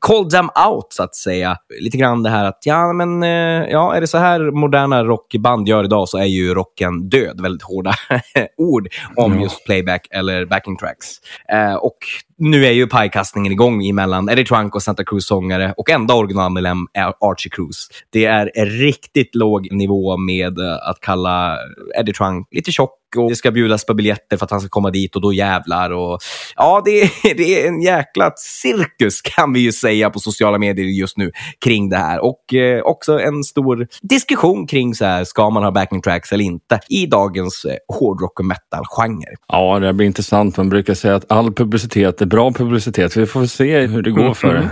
called 0.00 0.30
them 0.30 0.50
out, 0.68 0.86
så 0.88 1.02
att 1.02 1.14
säga. 1.14 1.56
Lite 1.80 1.96
grann 1.96 2.22
det 2.22 2.30
här 2.30 2.44
att, 2.44 2.58
ja, 2.64 2.92
men 2.92 3.23
ja, 3.70 3.94
är 3.94 4.00
det 4.00 4.06
så 4.06 4.18
här 4.18 4.50
moderna 4.50 5.04
rockband 5.04 5.68
gör 5.68 5.84
idag 5.84 6.08
så 6.08 6.18
är 6.18 6.24
ju 6.24 6.54
rocken 6.54 7.08
död. 7.08 7.40
Väldigt 7.40 7.62
hårda 7.62 7.94
ord 8.56 8.88
om 9.16 9.40
just 9.40 9.64
playback 9.66 10.06
eller 10.10 10.46
backing 10.46 10.76
tracks. 10.76 11.08
Eh, 11.52 11.74
och 11.74 11.98
nu 12.38 12.66
är 12.66 12.72
ju 12.72 12.86
pajkastningen 12.86 13.52
igång 13.52 13.86
emellan 13.86 14.28
Eddie 14.28 14.44
Trunk 14.44 14.74
och 14.74 14.82
Santa 14.82 15.04
Cruz-sångare 15.04 15.74
och 15.76 15.90
enda 15.90 16.14
originalmedlem 16.14 16.78
är 16.92 17.12
Archie 17.20 17.50
Cruz. 17.50 17.88
Det 18.10 18.24
är 18.24 18.50
en 18.54 18.66
riktigt 18.66 19.34
låg 19.34 19.72
nivå 19.72 20.16
med 20.16 20.58
eh, 20.58 20.88
att 20.88 21.00
kalla 21.00 21.58
Eddie 21.98 22.12
Trunk 22.12 22.48
lite 22.50 22.72
tjock 22.72 23.00
och 23.16 23.28
det 23.30 23.36
ska 23.36 23.50
bjudas 23.50 23.86
på 23.86 23.94
biljetter 23.94 24.36
för 24.36 24.44
att 24.44 24.50
han 24.50 24.60
ska 24.60 24.68
komma 24.68 24.90
dit 24.90 25.16
och 25.16 25.22
då 25.22 25.32
jävlar. 25.32 25.90
Och, 25.90 26.18
ja, 26.56 26.82
det 26.84 27.02
är, 27.02 27.10
det 27.36 27.62
är 27.62 27.68
en 27.68 27.82
jäkla 27.82 28.32
cirkus 28.36 29.22
kan 29.22 29.52
vi 29.52 29.60
ju 29.60 29.72
säga 29.72 30.10
på 30.10 30.18
sociala 30.18 30.58
medier 30.58 30.86
just 30.86 31.16
nu 31.16 31.30
kring 31.64 31.88
det 31.88 31.96
här. 31.96 32.24
Och 32.24 32.54
eh, 32.54 32.82
också 32.82 33.20
en 33.20 33.44
stor 33.44 33.86
diskussion 34.02 34.66
kring 34.66 34.94
så 34.94 35.04
här, 35.04 35.24
ska 35.24 35.50
man 35.50 35.64
ha 35.64 35.70
backing 35.70 36.02
tracks 36.02 36.32
eller 36.32 36.44
inte 36.44 36.80
i 36.88 37.06
dagens 37.06 37.64
eh, 37.64 37.76
hårdrock 37.88 38.40
och 38.40 38.46
metal-genre. 38.46 39.34
Ja, 39.48 39.78
det 39.78 39.92
blir 39.92 40.06
intressant. 40.06 40.56
Man 40.56 40.68
brukar 40.68 40.94
säga 40.94 41.14
att 41.14 41.32
all 41.32 41.52
publicitet 41.52 42.22
är 42.24 42.28
bra 42.28 42.52
publicitet. 42.52 43.16
Vi 43.16 43.26
får 43.26 43.46
se 43.46 43.80
hur 43.86 44.02
det 44.02 44.10
går 44.10 44.34
för 44.34 44.68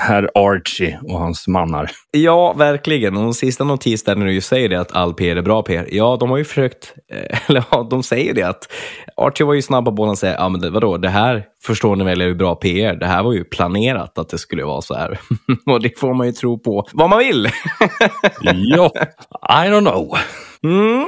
herr 0.00 0.30
Archie 0.34 0.98
och 1.02 1.18
hans 1.18 1.48
mannar. 1.48 1.90
Ja, 2.10 2.52
verkligen. 2.52 3.16
Och 3.16 3.36
sista 3.36 3.64
notis 3.64 4.04
där 4.04 4.16
när 4.16 4.26
du 4.26 4.40
säger 4.40 4.68
det 4.68 4.80
att 4.80 4.92
all 4.92 5.14
PR 5.14 5.36
är 5.36 5.42
bra 5.42 5.62
PR. 5.62 5.88
Ja, 5.90 6.16
de 6.20 6.30
har 6.30 6.38
ju 6.38 6.44
försökt, 6.44 6.94
eh, 7.12 7.38
eller 7.48 7.64
ja, 7.70 7.86
de 7.90 8.02
säger 8.02 8.34
det 8.34 8.42
att 8.42 8.72
Archie 9.16 9.46
var 9.46 9.54
ju 9.54 9.62
snabb 9.62 9.84
på 9.84 9.90
bollen 9.90 10.10
och 10.10 10.18
säga, 10.18 10.34
ja 10.38 10.48
men 10.48 10.60
det, 10.60 10.70
vadå, 10.70 10.96
det 10.96 11.08
här 11.08 11.44
förstår 11.64 11.96
ni 11.96 12.04
väl 12.04 12.20
är 12.20 12.26
ju 12.26 12.34
bra 12.34 12.54
PR. 12.54 12.94
Det 12.94 13.06
här 13.06 13.22
var 13.22 13.32
ju 13.32 13.44
planerat 13.44 14.18
att 14.18 14.28
det 14.28 14.38
skulle 14.38 14.64
vara 14.64 14.82
så 14.82 14.94
här. 14.94 15.18
och 15.66 15.82
det 15.82 15.98
får 15.98 16.14
man 16.14 16.26
ju 16.26 16.32
tro 16.32 16.58
på 16.58 16.86
vad 16.92 17.10
man 17.10 17.18
vill. 17.18 17.48
ja, 18.42 18.92
I 19.42 19.68
don't 19.68 19.90
know. 19.90 20.18
Mm. 20.62 21.06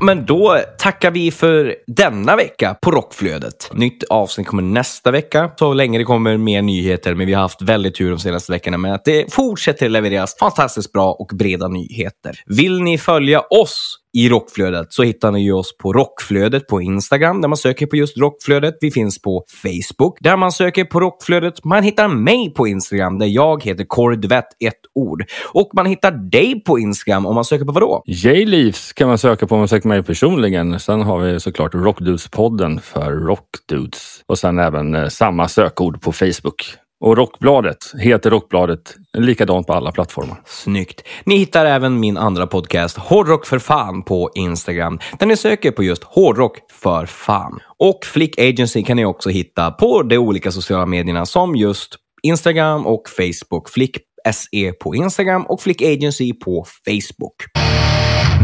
Men 0.00 0.26
då 0.26 0.60
tackar 0.78 1.10
vi 1.10 1.30
för 1.30 1.74
denna 1.86 2.36
vecka 2.36 2.76
på 2.82 2.90
Rockflödet. 2.90 3.70
Nytt 3.72 4.04
avsnitt 4.04 4.46
kommer 4.46 4.62
nästa 4.62 5.10
vecka, 5.10 5.50
så 5.56 5.74
länge 5.74 5.98
det 5.98 6.04
kommer 6.04 6.36
mer 6.36 6.62
nyheter. 6.62 7.14
Men 7.14 7.26
vi 7.26 7.32
har 7.32 7.42
haft 7.42 7.62
väldigt 7.62 7.94
tur 7.94 8.10
de 8.10 8.18
senaste 8.18 8.52
veckorna 8.52 8.78
med 8.78 8.94
att 8.94 9.04
det 9.04 9.34
fortsätter 9.34 9.88
levereras 9.88 10.36
fantastiskt 10.38 10.92
bra 10.92 11.12
och 11.12 11.30
breda 11.34 11.68
nyheter. 11.68 12.40
Vill 12.46 12.82
ni 12.82 12.98
följa 12.98 13.40
oss 13.40 13.98
i 14.16 14.28
rockflödet 14.28 14.92
så 14.92 15.02
hittar 15.02 15.32
ni 15.32 15.44
ju 15.44 15.52
oss 15.52 15.76
på 15.78 15.92
rockflödet 15.92 16.66
på 16.66 16.82
Instagram 16.82 17.40
där 17.40 17.48
man 17.48 17.56
söker 17.56 17.86
på 17.86 17.96
just 17.96 18.18
rockflödet. 18.18 18.74
Vi 18.80 18.90
finns 18.90 19.22
på 19.22 19.44
Facebook 19.62 20.18
där 20.20 20.36
man 20.36 20.52
söker 20.52 20.84
på 20.84 21.00
rockflödet. 21.00 21.64
Man 21.64 21.82
hittar 21.82 22.08
mig 22.08 22.54
på 22.54 22.68
Instagram 22.68 23.18
där 23.18 23.26
jag 23.26 23.64
heter 23.64 23.84
Kordvett, 23.84 24.48
ett 24.64 24.80
ord. 24.94 25.24
Och 25.52 25.70
man 25.74 25.86
hittar 25.86 26.10
dig 26.10 26.64
på 26.64 26.78
Instagram 26.78 27.26
om 27.26 27.34
man 27.34 27.44
söker 27.44 27.64
på 27.64 27.72
vadå? 27.72 28.02
J-Leafs 28.06 28.92
kan 28.92 29.08
man 29.08 29.18
söka 29.18 29.46
på 29.46 29.54
om 29.54 29.58
man 29.58 29.68
söker 29.68 29.88
mig 29.88 30.02
personligen. 30.02 30.80
Sen 30.80 31.02
har 31.02 31.18
vi 31.18 31.40
såklart 31.40 31.74
Rockdudes-podden 31.74 32.80
för 32.80 33.12
Rockdudes. 33.12 34.20
Och 34.26 34.38
sen 34.38 34.58
även 34.58 34.94
eh, 34.94 35.08
samma 35.08 35.48
sökord 35.48 36.00
på 36.00 36.12
Facebook. 36.12 36.76
Och 37.00 37.16
Rockbladet 37.16 37.78
heter 37.98 38.30
Rockbladet 38.30 38.96
likadant 39.18 39.66
på 39.66 39.72
alla 39.72 39.92
plattformar. 39.92 40.42
Snyggt. 40.44 41.02
Ni 41.24 41.36
hittar 41.36 41.66
även 41.66 42.00
min 42.00 42.16
andra 42.16 42.46
podcast, 42.46 42.96
Hårdrock 42.96 43.46
för 43.46 43.58
fan, 43.58 44.02
på 44.02 44.30
Instagram, 44.34 44.98
där 45.18 45.26
ni 45.26 45.36
söker 45.36 45.70
på 45.70 45.82
just 45.82 46.04
hårdrock 46.04 46.58
för 46.72 47.06
fan. 47.06 47.60
Och 47.78 48.04
Flick 48.04 48.38
Agency 48.38 48.82
kan 48.82 48.96
ni 48.96 49.04
också 49.04 49.30
hitta 49.30 49.70
på 49.70 50.02
de 50.02 50.18
olika 50.18 50.52
sociala 50.52 50.86
medierna 50.86 51.26
som 51.26 51.56
just 51.56 51.96
Instagram 52.22 52.86
och 52.86 53.02
Facebook. 53.08 53.68
Flick 53.68 53.98
SE 54.32 54.72
på 54.72 54.94
Instagram 54.94 55.46
och 55.46 55.62
Flick 55.62 55.82
Agency 55.82 56.32
på 56.32 56.66
Facebook. 56.84 57.34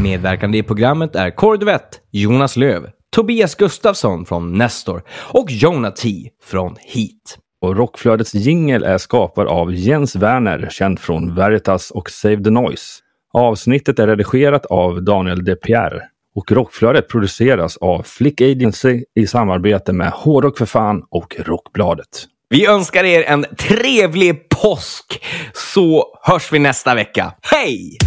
Medverkande 0.03 0.59
i 0.59 0.62
programmet 0.62 1.17
är 1.17 1.31
Kordvett, 1.31 2.01
Jonas 2.11 2.57
Löv, 2.57 2.87
Tobias 3.17 3.55
Gustafsson 3.55 4.27
från 4.27 4.59
Nestor 4.59 5.03
och 5.11 5.51
Jonah 5.51 5.93
T 5.93 6.09
från 6.45 6.77
Heat. 6.81 7.41
Och 7.62 7.77
Rockflödets 7.77 8.35
jingel 8.35 8.83
är 8.83 8.98
skapad 8.98 9.46
av 9.46 9.75
Jens 9.75 10.16
Werner, 10.16 10.68
känd 10.70 11.01
från 11.01 11.35
Veritas 11.35 11.90
och 11.90 12.11
Save 12.11 12.44
the 12.44 12.51
Noise. 12.51 13.01
Avsnittet 13.33 13.98
är 13.98 14.07
redigerat 14.07 14.66
av 14.66 15.03
Daniel 15.03 15.44
De 15.44 15.57
Pierre 15.57 16.03
och 16.35 16.53
Rockflödet 16.53 17.09
produceras 17.09 17.77
av 17.77 18.03
Flick 18.03 18.40
Agency 18.40 19.05
i 19.14 19.27
samarbete 19.27 19.92
med 19.92 20.11
Hårdrock 20.11 20.59
för 20.59 20.66
fan 20.66 21.03
och 21.11 21.37
Rockbladet. 21.38 22.09
Vi 22.48 22.66
önskar 22.66 23.05
er 23.05 23.22
en 23.22 23.46
trevlig 23.59 24.48
påsk 24.48 25.25
så 25.53 26.18
hörs 26.22 26.53
vi 26.53 26.59
nästa 26.59 26.94
vecka. 26.94 27.33
Hej! 27.42 27.98